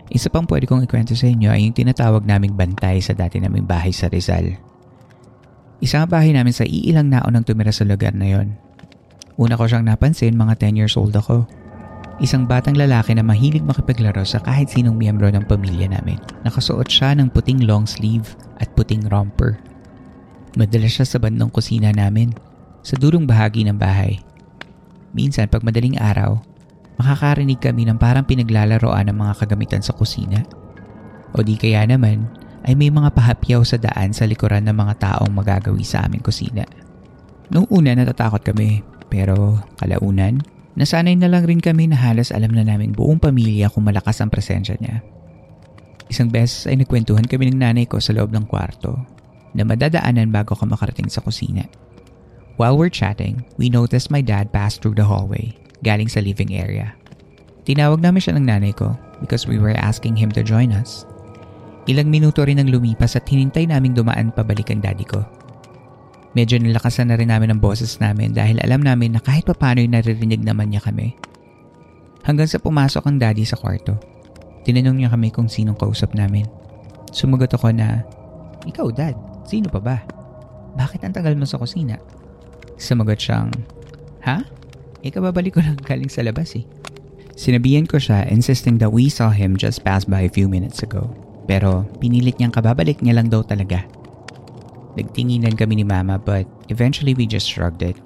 Isa 0.09 0.33
pang 0.33 0.49
pwede 0.49 0.65
kong 0.65 0.89
ikwento 0.89 1.13
sa 1.13 1.29
inyo 1.29 1.53
ay 1.53 1.69
yung 1.69 1.77
tinatawag 1.77 2.25
naming 2.25 2.57
bantay 2.57 3.05
sa 3.05 3.13
dati 3.13 3.37
naming 3.39 3.69
bahay 3.69 3.93
sa 3.93 4.09
Rizal. 4.09 4.57
Isang 5.81 6.13
bahay 6.13 6.37
namin 6.37 6.53
sa 6.53 6.69
iilang 6.69 7.09
naon 7.09 7.41
ang 7.41 7.45
tumira 7.45 7.73
sa 7.73 7.89
lugar 7.89 8.13
na 8.13 8.29
yon. 8.29 8.53
Una 9.41 9.57
ko 9.57 9.65
siyang 9.65 9.89
napansin 9.89 10.37
mga 10.37 10.61
10 10.61 10.77
years 10.77 10.93
old 11.01 11.17
ako. 11.17 11.49
Isang 12.21 12.45
batang 12.45 12.77
lalaki 12.77 13.17
na 13.17 13.25
mahilig 13.25 13.65
makipaglaro 13.65 14.21
sa 14.29 14.45
kahit 14.45 14.69
sinong 14.69 15.01
miyembro 15.01 15.33
ng 15.33 15.49
pamilya 15.49 15.89
namin. 15.89 16.21
Nakasuot 16.45 16.85
siya 16.85 17.17
ng 17.17 17.33
puting 17.33 17.65
long 17.65 17.89
sleeve 17.89 18.37
at 18.61 18.69
puting 18.77 19.09
romper. 19.09 19.57
Madalas 20.53 21.01
siya 21.01 21.09
sa 21.09 21.17
bandang 21.17 21.49
kusina 21.49 21.97
namin, 21.97 22.37
sa 22.85 23.01
dulong 23.01 23.25
bahagi 23.25 23.65
ng 23.65 23.81
bahay. 23.81 24.21
Minsan 25.17 25.49
pag 25.49 25.65
madaling 25.65 25.97
araw, 25.97 26.45
makakarinig 27.01 27.57
kami 27.57 27.89
ng 27.89 27.97
parang 27.97 28.29
pinaglalaroan 28.29 29.09
ng 29.09 29.17
mga 29.17 29.33
kagamitan 29.41 29.81
sa 29.81 29.97
kusina. 29.97 30.45
O 31.33 31.41
di 31.41 31.57
kaya 31.57 31.89
naman 31.89 32.29
ay 32.71 32.79
may 32.79 32.95
mga 32.95 33.11
pahapyaw 33.11 33.67
sa 33.67 33.83
daan 33.83 34.15
sa 34.15 34.31
likuran 34.31 34.71
ng 34.71 34.77
mga 34.79 34.95
taong 35.03 35.35
magagawi 35.35 35.83
sa 35.83 36.07
aming 36.07 36.23
kusina. 36.23 36.63
Noong 37.51 37.67
una 37.67 37.99
natatakot 37.99 38.47
kami, 38.47 38.87
pero 39.11 39.59
kalaunan, 39.83 40.39
Nasanay 40.79 41.19
na 41.19 41.27
lang 41.27 41.45
rin 41.45 41.59
kami 41.59 41.91
na 41.91 41.99
halos 41.99 42.31
alam 42.31 42.55
na 42.55 42.63
naming 42.63 42.95
buong 42.95 43.19
pamilya 43.19 43.69
kung 43.69 43.85
malakas 43.85 44.23
ang 44.23 44.31
presensya 44.31 44.79
niya. 44.79 45.03
Isang 46.07 46.31
beses 46.31 46.65
ay 46.71 46.79
nagkwentuhan 46.79 47.27
kami 47.27 47.51
ng 47.51 47.59
nanay 47.59 47.85
ko 47.91 47.99
sa 47.99 48.15
loob 48.15 48.31
ng 48.31 48.47
kwarto 48.47 48.95
na 49.53 49.67
madadaanan 49.67 50.31
bago 50.31 50.55
ka 50.55 50.63
makarating 50.67 51.11
sa 51.11 51.21
kusina. 51.21 51.67
While 52.55 52.79
we're 52.79 52.93
chatting, 52.93 53.43
we 53.59 53.69
noticed 53.69 54.09
my 54.09 54.23
dad 54.23 54.55
pass 54.55 54.79
through 54.79 54.95
the 54.95 55.07
hallway, 55.07 55.53
galing 55.83 56.09
sa 56.09 56.23
living 56.23 56.55
area. 56.55 56.95
Tinawag 57.67 58.01
namin 58.01 58.23
siya 58.23 58.39
ng 58.39 58.47
nanay 58.47 58.73
ko 58.73 58.95
because 59.19 59.45
we 59.45 59.59
were 59.59 59.75
asking 59.75 60.15
him 60.15 60.31
to 60.33 60.41
join 60.41 60.71
us. 60.71 61.05
Ilang 61.89 62.13
minuto 62.13 62.45
rin 62.45 62.61
ang 62.61 62.69
lumipas 62.69 63.17
at 63.17 63.25
hinintay 63.25 63.65
naming 63.65 63.97
dumaan 63.97 64.35
pabalik 64.35 64.69
ang 64.69 64.85
daddy 64.85 65.07
ko. 65.07 65.25
Medyo 66.37 66.63
nilakasan 66.63 67.11
na 67.11 67.19
rin 67.19 67.33
namin 67.33 67.51
ang 67.51 67.61
boses 67.61 67.99
namin 67.99 68.37
dahil 68.37 68.61
alam 68.63 68.85
namin 68.85 69.17
na 69.17 69.21
kahit 69.21 69.49
papano 69.49 69.83
yung 69.83 69.97
naririnig 69.97 70.45
naman 70.45 70.71
niya 70.71 70.85
kami. 70.85 71.17
Hanggang 72.23 72.47
sa 72.47 72.61
pumasok 72.61 73.03
ang 73.09 73.17
daddy 73.19 73.43
sa 73.43 73.59
kwarto. 73.59 73.97
Tinanong 74.63 75.01
niya 75.03 75.11
kami 75.11 75.33
kung 75.33 75.49
sinong 75.49 75.75
kausap 75.75 76.13
namin. 76.15 76.47
Sumagot 77.11 77.51
ako 77.51 77.75
na, 77.75 78.05
Ikaw 78.69 78.87
dad, 78.93 79.17
sino 79.49 79.73
pa 79.73 79.81
ba? 79.81 79.97
Bakit 80.77 81.01
ang 81.03 81.17
tagal 81.17 81.35
mo 81.35 81.49
sa 81.49 81.59
kusina? 81.59 81.97
Sumagot 82.77 83.19
siyang, 83.19 83.51
Ha? 84.21 84.45
Ikaw 85.01 85.21
babalik 85.33 85.57
ko 85.57 85.61
lang 85.65 85.81
galing 85.81 86.13
sa 86.13 86.21
labas 86.21 86.53
eh. 86.55 86.65
Sinabihan 87.41 87.89
ko 87.89 87.97
siya 87.97 88.29
insisting 88.29 88.77
that 88.85 88.93
we 88.93 89.09
saw 89.09 89.33
him 89.33 89.57
just 89.57 89.81
pass 89.81 90.05
by 90.05 90.29
a 90.29 90.33
few 90.33 90.45
minutes 90.45 90.85
ago. 90.85 91.09
Pero 91.51 91.83
pinilit 91.99 92.39
niyang 92.39 92.55
kababalik 92.55 93.03
niya 93.03 93.19
lang 93.19 93.27
daw 93.27 93.43
talaga. 93.43 93.83
Nagtinginan 94.95 95.59
kami 95.59 95.83
ni 95.83 95.87
mama 95.87 96.15
but 96.15 96.47
eventually 96.71 97.11
we 97.11 97.27
just 97.27 97.51
shrugged 97.51 97.83
it. 97.83 97.99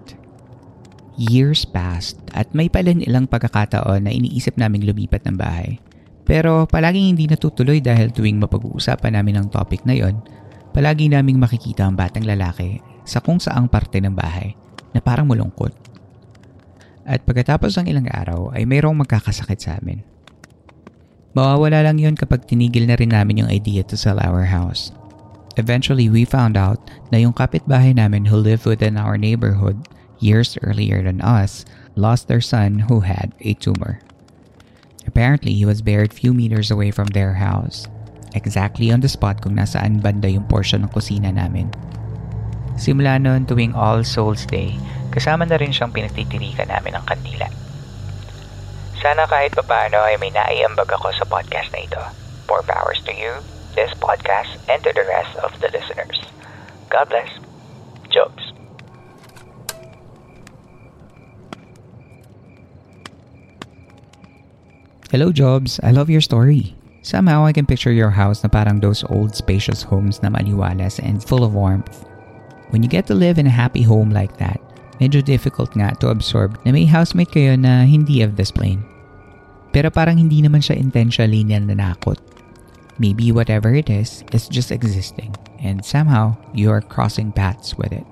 Years 1.20 1.68
passed 1.68 2.16
at 2.32 2.48
may 2.56 2.72
palan 2.72 3.04
ilang 3.04 3.28
pagkakataon 3.28 4.08
na 4.08 4.12
iniisip 4.16 4.56
naming 4.56 4.88
lumipat 4.88 5.28
ng 5.28 5.36
bahay. 5.36 5.76
Pero 6.24 6.64
palaging 6.64 7.12
hindi 7.12 7.28
natutuloy 7.28 7.84
dahil 7.84 8.08
tuwing 8.08 8.40
mapag-uusapan 8.40 9.12
namin 9.12 9.44
ang 9.44 9.52
topic 9.52 9.84
na 9.84 9.92
yon, 9.92 10.24
palagi 10.72 11.12
naming 11.12 11.36
makikita 11.36 11.84
ang 11.84 12.00
batang 12.00 12.24
lalaki 12.24 12.80
sa 13.04 13.20
kung 13.20 13.36
saang 13.36 13.68
parte 13.68 14.00
ng 14.00 14.16
bahay 14.16 14.56
na 14.96 15.04
parang 15.04 15.28
malungkot. 15.28 15.76
At 17.04 17.28
pagkatapos 17.28 17.76
ng 17.76 17.92
ilang 17.92 18.08
araw 18.08 18.56
ay 18.56 18.64
mayroong 18.64 19.04
magkakasakit 19.04 19.60
sa 19.60 19.76
amin. 19.76 20.13
Mawawala 21.34 21.82
lang 21.82 21.98
yun 21.98 22.14
kapag 22.14 22.46
tinigil 22.46 22.86
na 22.86 22.94
rin 22.94 23.10
namin 23.10 23.42
yung 23.42 23.50
idea 23.50 23.82
to 23.82 23.98
sell 23.98 24.22
our 24.22 24.46
house. 24.46 24.94
Eventually, 25.58 26.10
we 26.10 26.22
found 26.22 26.54
out 26.54 26.78
na 27.10 27.18
yung 27.18 27.34
kapitbahay 27.34 27.94
namin 27.94 28.26
who 28.26 28.38
lived 28.38 28.66
within 28.66 28.94
our 28.94 29.18
neighborhood 29.18 29.78
years 30.22 30.54
earlier 30.62 31.02
than 31.02 31.18
us 31.22 31.66
lost 31.98 32.26
their 32.26 32.42
son 32.42 32.86
who 32.86 33.02
had 33.02 33.34
a 33.42 33.54
tumor. 33.58 33.98
Apparently, 35.06 35.54
he 35.54 35.66
was 35.66 35.82
buried 35.82 36.14
few 36.14 36.34
meters 36.34 36.70
away 36.70 36.90
from 36.90 37.10
their 37.10 37.34
house 37.38 37.86
exactly 38.34 38.90
on 38.90 38.98
the 38.98 39.08
spot 39.08 39.40
kung 39.40 39.54
nasaan 39.54 40.02
banda 40.02 40.26
yung 40.26 40.44
portion 40.50 40.82
ng 40.82 40.90
kusina 40.90 41.30
namin. 41.30 41.70
Simula 42.74 43.22
noon 43.22 43.46
tuwing 43.46 43.72
All 43.78 44.02
Souls 44.02 44.42
Day, 44.50 44.74
kasama 45.14 45.46
na 45.46 45.54
rin 45.54 45.70
siyang 45.70 45.94
pinagtitirikan 45.94 46.66
namin 46.66 46.98
ng 46.98 47.04
kandila. 47.06 47.46
Sana 49.04 49.28
kahit 49.28 49.52
papaano 49.52 50.00
ay 50.00 50.16
may 50.16 50.32
naiambag 50.32 50.88
ako 50.88 51.12
sa 51.12 51.28
podcast 51.28 51.68
na 51.76 51.84
ito. 51.84 52.00
More 52.48 52.64
powers 52.64 53.04
to 53.04 53.12
you, 53.12 53.36
this 53.76 53.92
podcast, 54.00 54.56
and 54.64 54.80
to 54.80 54.96
the 54.96 55.04
rest 55.04 55.36
of 55.44 55.52
the 55.60 55.68
listeners. 55.76 56.24
God 56.88 57.12
bless. 57.12 57.28
Jobs. 58.08 58.40
Hello, 65.12 65.36
Jobs. 65.36 65.76
I 65.84 65.92
love 65.92 66.08
your 66.08 66.24
story. 66.24 66.72
Somehow 67.04 67.44
I 67.44 67.52
can 67.52 67.68
picture 67.68 67.92
your 67.92 68.08
house 68.08 68.40
na 68.40 68.48
parang 68.48 68.80
those 68.80 69.04
old 69.12 69.36
spacious 69.36 69.84
homes 69.84 70.24
na 70.24 70.32
maliwalas 70.32 70.96
and 70.96 71.20
full 71.20 71.44
of 71.44 71.52
warmth. 71.52 72.08
When 72.72 72.80
you 72.80 72.88
get 72.88 73.04
to 73.12 73.14
live 73.14 73.36
in 73.36 73.44
a 73.44 73.52
happy 73.52 73.84
home 73.84 74.08
like 74.08 74.40
that, 74.40 74.64
medyo 74.96 75.20
difficult 75.20 75.76
nga 75.76 75.92
to 76.00 76.08
absorb 76.08 76.56
na 76.64 76.72
may 76.72 76.88
housemate 76.88 77.36
kayo 77.36 77.52
na 77.60 77.84
hindi 77.84 78.24
of 78.24 78.40
this 78.40 78.48
plane. 78.48 78.80
Pero 79.74 79.90
parang 79.90 80.22
hindi 80.22 80.38
naman 80.38 80.62
siya 80.62 80.78
intentionally 80.78 81.42
nananakot. 81.42 82.22
Maybe 83.02 83.34
whatever 83.34 83.74
it 83.74 83.90
is, 83.90 84.22
is 84.30 84.46
just 84.46 84.70
existing 84.70 85.34
and 85.58 85.82
somehow 85.82 86.38
you 86.54 86.70
are 86.70 86.78
crossing 86.78 87.34
paths 87.34 87.74
with 87.74 87.90
it. 87.90 88.06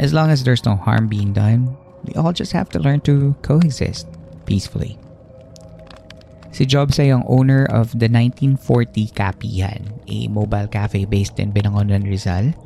As 0.00 0.16
long 0.16 0.32
as 0.32 0.42
there's 0.42 0.64
no 0.64 0.80
harm 0.80 1.12
being 1.12 1.36
done, 1.36 1.76
we 2.08 2.16
all 2.16 2.32
just 2.32 2.56
have 2.56 2.72
to 2.72 2.80
learn 2.80 3.04
to 3.04 3.36
coexist 3.44 4.08
peacefully. 4.48 4.96
Si 6.56 6.64
Jobs 6.64 6.96
ay 6.96 7.12
ang 7.12 7.24
owner 7.28 7.68
of 7.68 7.92
the 7.92 8.08
1940 8.08 9.12
Kapihan, 9.12 9.92
a 10.08 10.28
mobile 10.32 10.68
cafe 10.68 11.04
based 11.04 11.36
in 11.36 11.52
Binangonan, 11.52 12.08
Rizal. 12.08 12.56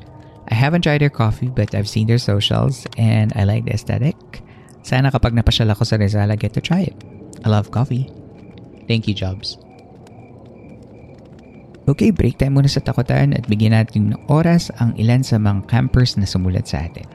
I 0.46 0.54
haven't 0.54 0.86
tried 0.86 1.02
their 1.02 1.10
coffee 1.10 1.50
but 1.50 1.74
I've 1.74 1.90
seen 1.90 2.06
their 2.06 2.22
socials 2.22 2.86
and 2.94 3.34
I 3.34 3.42
like 3.42 3.66
the 3.66 3.74
aesthetic. 3.74 4.14
Sana 4.86 5.10
kapag 5.10 5.34
napasyal 5.34 5.74
ako 5.74 5.82
sa 5.82 5.98
Rizal, 5.98 6.30
I 6.30 6.38
get 6.38 6.54
to 6.54 6.62
try 6.62 6.86
it. 6.86 6.94
I 7.44 7.48
love 7.50 7.74
coffee. 7.74 8.08
Thank 8.86 9.10
you, 9.10 9.14
Jobs. 9.14 9.58
Okay, 11.86 12.10
break 12.10 12.42
time 12.42 12.58
muna 12.58 12.66
sa 12.66 12.82
takutan 12.82 13.30
at 13.30 13.46
bigyan 13.46 13.70
natin 13.70 14.10
ng 14.10 14.18
oras 14.26 14.74
ang 14.82 14.90
ilan 14.98 15.22
sa 15.22 15.38
mga 15.38 15.70
campers 15.70 16.18
na 16.18 16.26
sumulat 16.26 16.66
sa 16.66 16.82
atin. 16.82 17.06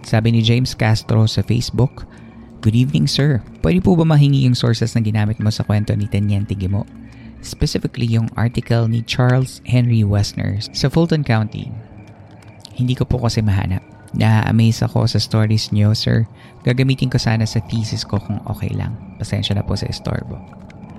Sabi 0.00 0.32
ni 0.32 0.40
James 0.40 0.72
Castro 0.72 1.28
sa 1.28 1.44
Facebook, 1.44 2.08
Good 2.64 2.72
evening, 2.72 3.04
sir. 3.04 3.44
Pwede 3.60 3.84
po 3.84 3.92
ba 3.92 4.08
mahingi 4.08 4.48
yung 4.48 4.56
sources 4.56 4.96
na 4.96 5.04
ginamit 5.04 5.36
mo 5.36 5.52
sa 5.52 5.68
kwento 5.68 5.92
ni 5.92 6.08
Teniente 6.08 6.56
Gimo? 6.56 6.88
Specifically 7.44 8.08
yung 8.08 8.32
article 8.40 8.88
ni 8.88 9.04
Charles 9.04 9.60
Henry 9.68 10.00
Westner 10.00 10.56
sa 10.72 10.88
Fulton 10.88 11.20
County. 11.20 11.68
Hindi 12.72 12.96
ko 12.96 13.04
po 13.04 13.20
kasi 13.20 13.44
mahanap. 13.44 13.84
Na-amaze 14.14 14.86
ako 14.86 15.10
sa 15.10 15.18
stories 15.18 15.74
niyo, 15.74 15.90
sir. 15.90 16.22
Gagamitin 16.62 17.10
ko 17.10 17.18
sana 17.18 17.42
sa 17.44 17.58
thesis 17.66 18.06
ko 18.06 18.22
kung 18.22 18.38
okay 18.46 18.70
lang. 18.70 18.94
Pasensya 19.18 19.58
na 19.58 19.66
po 19.66 19.74
sa 19.74 19.90
istorbo. 19.90 20.38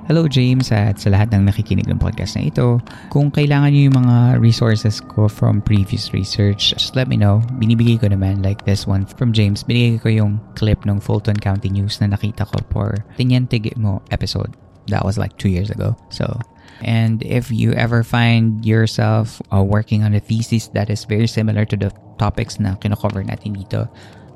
Hello 0.05 0.29
James 0.29 0.69
at 0.69 1.01
sa 1.01 1.09
lahat 1.09 1.33
ng 1.33 1.49
nakikinig 1.49 1.89
ng 1.89 1.97
podcast 1.97 2.37
na 2.37 2.45
ito. 2.45 2.77
Kung 3.09 3.33
kailangan 3.33 3.73
niyo 3.73 3.89
yung 3.89 4.05
mga 4.05 4.37
resources 4.37 5.01
ko 5.01 5.25
from 5.25 5.65
previous 5.65 6.13
research, 6.13 6.77
just 6.77 6.93
let 6.93 7.09
me 7.09 7.17
know. 7.17 7.41
Binibigay 7.57 7.97
ko 7.97 8.13
naman 8.13 8.45
like 8.45 8.61
this 8.69 8.85
one 8.85 9.09
from 9.17 9.33
James. 9.33 9.65
Binigay 9.65 9.97
ko 9.97 10.13
yung 10.13 10.37
clip 10.53 10.85
ng 10.85 11.01
Fulton 11.01 11.41
County 11.41 11.73
News 11.73 11.97
na 12.05 12.13
nakita 12.13 12.45
ko 12.45 12.61
for 12.69 13.01
Teniente 13.17 13.57
mo 13.81 14.05
episode. 14.13 14.53
That 14.93 15.01
was 15.01 15.17
like 15.17 15.41
two 15.41 15.49
years 15.49 15.73
ago. 15.73 15.97
So, 16.13 16.37
and 16.85 17.25
if 17.25 17.49
you 17.49 17.73
ever 17.73 18.05
find 18.05 18.61
yourself 18.61 19.41
uh, 19.49 19.65
working 19.65 20.05
on 20.05 20.13
a 20.13 20.21
thesis 20.21 20.69
that 20.77 20.93
is 20.93 21.09
very 21.09 21.25
similar 21.25 21.65
to 21.65 21.73
the 21.73 21.89
topics 22.17 22.59
na 22.59 22.75
kino-cover 22.79 23.23
natin 23.23 23.55
dito, 23.55 23.87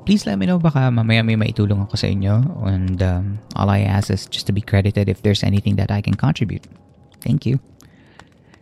please 0.04 0.24
let 0.24 0.40
me 0.40 0.46
know 0.48 0.58
baka 0.58 0.88
mamaya 0.90 1.22
may 1.22 1.36
maitulong 1.36 1.84
ako 1.84 1.94
sa 1.96 2.08
inyo 2.08 2.40
and 2.66 2.98
um, 3.04 3.38
all 3.54 3.68
I 3.68 3.84
ask 3.84 4.08
is 4.08 4.26
just 4.26 4.48
to 4.48 4.52
be 4.52 4.64
credited 4.64 5.08
if 5.08 5.22
there's 5.22 5.44
anything 5.44 5.76
that 5.76 5.92
I 5.92 6.00
can 6.00 6.16
contribute. 6.16 6.64
Thank 7.20 7.44
you. 7.44 7.60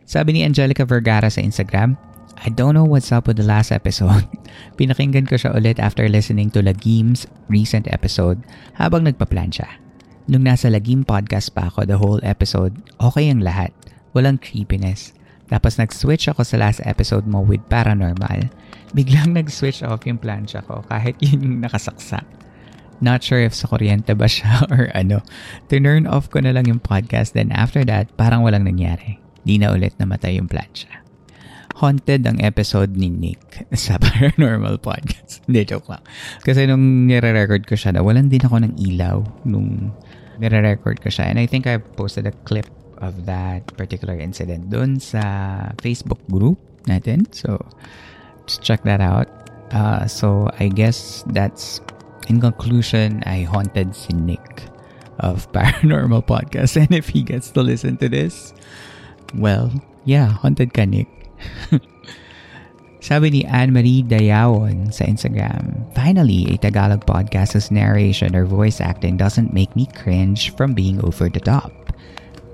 Sabi 0.08 0.34
ni 0.34 0.40
Angelica 0.42 0.88
Vergara 0.88 1.28
sa 1.28 1.44
Instagram, 1.44 1.94
I 2.38 2.54
don't 2.54 2.74
know 2.74 2.86
what's 2.86 3.10
up 3.10 3.26
with 3.26 3.36
the 3.36 3.46
last 3.46 3.74
episode. 3.74 4.24
Pinakinggan 4.78 5.26
ko 5.26 5.34
siya 5.34 5.58
ulit 5.58 5.82
after 5.82 6.06
listening 6.06 6.54
to 6.54 6.62
Lagim's 6.62 7.26
recent 7.50 7.90
episode 7.90 8.38
habang 8.78 9.04
nagpa-plan 9.04 9.50
siya. 9.50 9.68
Nung 10.30 10.46
nasa 10.46 10.70
Lagim 10.70 11.02
podcast 11.02 11.50
pa 11.56 11.72
ako 11.72 11.88
the 11.88 11.98
whole 11.98 12.22
episode, 12.22 12.78
okay 13.02 13.26
ang 13.26 13.42
lahat. 13.42 13.74
Walang 14.14 14.38
creepiness. 14.38 15.16
Tapos 15.48 15.80
nag-switch 15.80 16.28
ako 16.28 16.44
sa 16.44 16.60
last 16.60 16.84
episode 16.84 17.24
mo 17.24 17.40
with 17.40 17.64
paranormal. 17.72 18.52
Biglang 18.92 19.32
nag-switch 19.32 19.80
off 19.80 20.04
yung 20.04 20.20
plancha 20.20 20.60
ko 20.64 20.84
kahit 20.88 21.16
yun 21.24 21.40
yung 21.40 21.58
nakasaksak. 21.64 22.24
Not 23.00 23.22
sure 23.22 23.40
if 23.40 23.54
sa 23.54 23.70
kuryente 23.70 24.12
ba 24.12 24.28
siya 24.28 24.64
or 24.74 24.92
ano. 24.92 25.24
Turn 25.72 26.04
off 26.04 26.28
ko 26.28 26.44
na 26.44 26.52
lang 26.52 26.68
yung 26.68 26.82
podcast 26.82 27.32
then 27.32 27.48
after 27.54 27.82
that, 27.88 28.12
parang 28.20 28.44
walang 28.44 28.68
nangyari. 28.68 29.16
Di 29.46 29.56
na 29.56 29.72
ulit 29.72 29.96
namatay 29.96 30.36
yung 30.36 30.50
plancha. 30.50 30.90
Haunted 31.78 32.26
ang 32.26 32.42
episode 32.42 32.98
ni 32.98 33.06
Nick 33.06 33.64
sa 33.78 34.02
Paranormal 34.02 34.82
Podcast. 34.82 35.46
Hindi, 35.46 35.62
joke 35.62 35.86
lang. 35.86 36.02
Kasi 36.42 36.66
nung 36.66 37.06
nire-record 37.06 37.70
ko 37.70 37.78
siya, 37.78 37.94
walan 38.02 38.26
din 38.26 38.42
ako 38.42 38.66
ng 38.66 38.74
ilaw 38.82 39.22
nung 39.46 39.94
nire-record 40.42 40.98
ko 40.98 41.06
siya. 41.06 41.30
And 41.30 41.38
I 41.38 41.46
think 41.46 41.70
I 41.70 41.78
posted 41.78 42.26
a 42.26 42.34
clip 42.42 42.66
of 42.98 43.26
that 43.26 43.66
particular 43.76 44.18
incident 44.18 44.70
dun 44.70 45.00
sa 45.00 45.70
Facebook 45.78 46.20
group 46.30 46.58
natin. 46.86 47.26
So, 47.34 47.58
just 48.46 48.62
check 48.62 48.82
that 48.84 49.00
out. 49.00 49.28
Uh, 49.70 50.06
so, 50.06 50.48
I 50.58 50.68
guess 50.68 51.24
that's, 51.28 51.80
in 52.28 52.40
conclusion, 52.40 53.22
I 53.26 53.42
haunted 53.42 53.94
si 53.94 54.12
Nick 54.14 54.64
of 55.18 55.50
Paranormal 55.56 56.26
Podcast. 56.26 56.76
And 56.76 56.92
if 56.94 57.08
he 57.08 57.22
gets 57.22 57.50
to 57.52 57.62
listen 57.62 57.96
to 57.98 58.08
this, 58.08 58.54
well, 59.34 59.72
yeah, 60.04 60.26
haunted 60.26 60.72
ka, 60.74 60.84
Nick. 60.84 61.08
Sabi 62.98 63.30
ni 63.30 63.42
Anne-Marie 63.46 64.02
Dayawon 64.02 64.90
sa 64.90 65.06
Instagram, 65.06 65.86
Finally, 65.94 66.50
a 66.50 66.58
Tagalog 66.58 67.06
podcast 67.06 67.54
whose 67.54 67.70
narration 67.70 68.34
or 68.34 68.42
voice 68.42 68.82
acting 68.82 69.16
doesn't 69.16 69.54
make 69.54 69.70
me 69.78 69.86
cringe 69.94 70.50
from 70.58 70.74
being 70.74 70.98
over 71.06 71.30
the 71.30 71.38
top. 71.38 71.70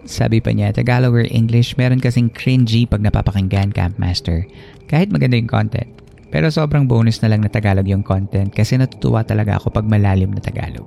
Sabi 0.05 0.41
pa 0.45 0.53
niya, 0.53 0.77
Tagalog 0.77 1.17
or 1.17 1.27
English, 1.33 1.81
meron 1.81 2.01
kasing 2.01 2.29
cringy 2.29 2.85
pag 2.85 3.01
napapakinggan 3.01 3.73
Campmaster. 3.73 4.45
Kahit 4.85 5.09
maganda 5.09 5.41
yung 5.41 5.49
content. 5.49 5.89
Pero 6.29 6.53
sobrang 6.53 6.85
bonus 6.85 7.25
na 7.25 7.33
lang 7.33 7.41
na 7.41 7.49
Tagalog 7.49 7.89
yung 7.89 8.05
content 8.05 8.53
kasi 8.53 8.77
natutuwa 8.77 9.25
talaga 9.25 9.57
ako 9.57 9.73
pag 9.73 9.89
malalim 9.89 10.35
na 10.35 10.45
Tagalog. 10.45 10.85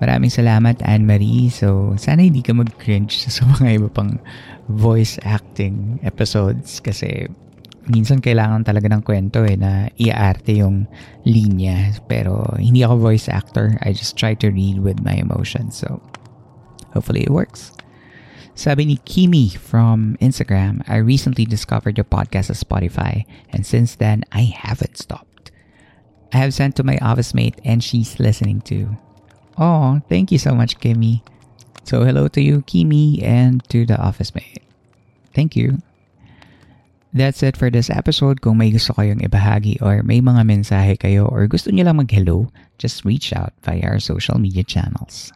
Maraming 0.00 0.32
salamat 0.32 0.80
Anne-Marie. 0.84 1.52
So, 1.52 1.96
sana 1.96 2.24
hindi 2.24 2.44
ka 2.44 2.52
mag-cringe 2.52 3.12
sa 3.28 3.44
mga 3.44 3.80
iba 3.80 3.88
pang 3.92 4.20
voice 4.68 5.16
acting 5.24 6.00
episodes 6.04 6.80
kasi 6.80 7.28
minsan 7.88 8.20
kailangan 8.24 8.66
talaga 8.66 8.92
ng 8.92 9.02
kwento 9.04 9.44
eh 9.44 9.56
na 9.56 9.88
iaarte 10.00 10.64
yung 10.64 10.88
linya. 11.28 11.92
Pero 12.08 12.44
hindi 12.56 12.80
ako 12.86 13.12
voice 13.12 13.28
actor. 13.28 13.76
I 13.84 13.92
just 13.92 14.16
try 14.16 14.32
to 14.40 14.48
read 14.48 14.80
with 14.80 15.00
my 15.04 15.16
emotions. 15.16 15.76
So, 15.80 16.00
hopefully 16.96 17.24
it 17.24 17.32
works. 17.32 17.75
Sabi 18.56 18.88
ni 18.88 18.96
Kimi 19.04 19.52
from 19.52 20.16
Instagram, 20.16 20.80
I 20.88 20.96
recently 20.96 21.44
discovered 21.44 22.00
your 22.00 22.08
podcast 22.08 22.48
on 22.48 22.56
Spotify 22.56 23.28
and 23.52 23.68
since 23.68 24.00
then 24.00 24.24
I 24.32 24.48
haven't 24.48 24.96
stopped. 24.96 25.52
I 26.32 26.40
have 26.40 26.56
sent 26.56 26.72
to 26.80 26.82
my 26.82 26.96
office 27.04 27.36
mate 27.36 27.60
and 27.68 27.84
she's 27.84 28.16
listening 28.16 28.64
too. 28.64 28.96
Oh, 29.60 30.00
thank 30.08 30.32
you 30.32 30.40
so 30.40 30.56
much, 30.56 30.80
Kimi. 30.80 31.20
So 31.84 32.02
hello 32.02 32.32
to 32.32 32.40
you, 32.40 32.64
Kimi, 32.64 33.20
and 33.22 33.60
to 33.68 33.84
the 33.84 34.00
office 34.00 34.34
mate. 34.34 34.64
Thank 35.36 35.54
you. 35.54 35.84
That's 37.12 37.44
it 37.44 37.60
for 37.60 37.68
this 37.68 37.92
episode. 37.92 38.40
Kung 38.40 38.56
may 38.56 38.72
gusto 38.72 38.96
kayong 38.96 39.20
ibahagi 39.20 39.84
or 39.84 40.00
may 40.00 40.24
mga 40.24 40.48
mensahe 40.48 40.96
kayo 40.96 41.28
or 41.28 41.44
gusto 41.44 41.68
niyo 41.68 41.92
lang 41.92 42.00
mag-hello, 42.00 42.48
just 42.80 43.04
reach 43.04 43.36
out 43.36 43.52
via 43.60 43.84
our 43.84 44.00
social 44.00 44.40
media 44.40 44.64
channels. 44.64 45.35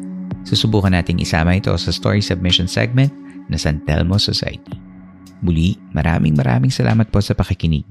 Susubukan 0.41 0.91
nating 0.91 1.21
isama 1.21 1.55
ito 1.57 1.71
sa 1.77 1.93
story 1.93 2.19
submission 2.19 2.65
segment 2.65 3.13
na 3.47 3.57
San 3.61 3.81
Telmo 3.85 4.17
Society. 4.17 4.73
Muli, 5.41 5.77
maraming 5.93 6.33
maraming 6.37 6.73
salamat 6.73 7.09
po 7.09 7.21
sa 7.21 7.33
pakikinig. 7.37 7.85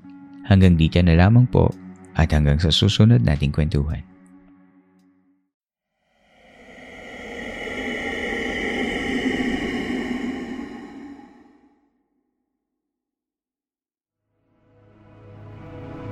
Hanggang 0.47 0.75
dito 0.75 0.99
na 1.03 1.15
lamang 1.15 1.47
po 1.47 1.71
at 2.19 2.35
hanggang 2.35 2.59
sa 2.59 2.75
susunod 2.75 3.23
nating 3.23 3.55
kwentuhan. 3.55 4.03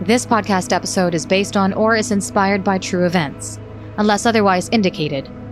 This 0.09 0.25
podcast 0.25 0.73
episode 0.73 1.13
is 1.13 1.27
based 1.27 1.53
on 1.53 1.77
or 1.77 1.93
is 1.93 2.15
inspired 2.15 2.65
by 2.65 2.79
true 2.79 3.05
events. 3.05 3.61
Unless 4.01 4.25
otherwise 4.25 4.71
indicated, 4.73 5.29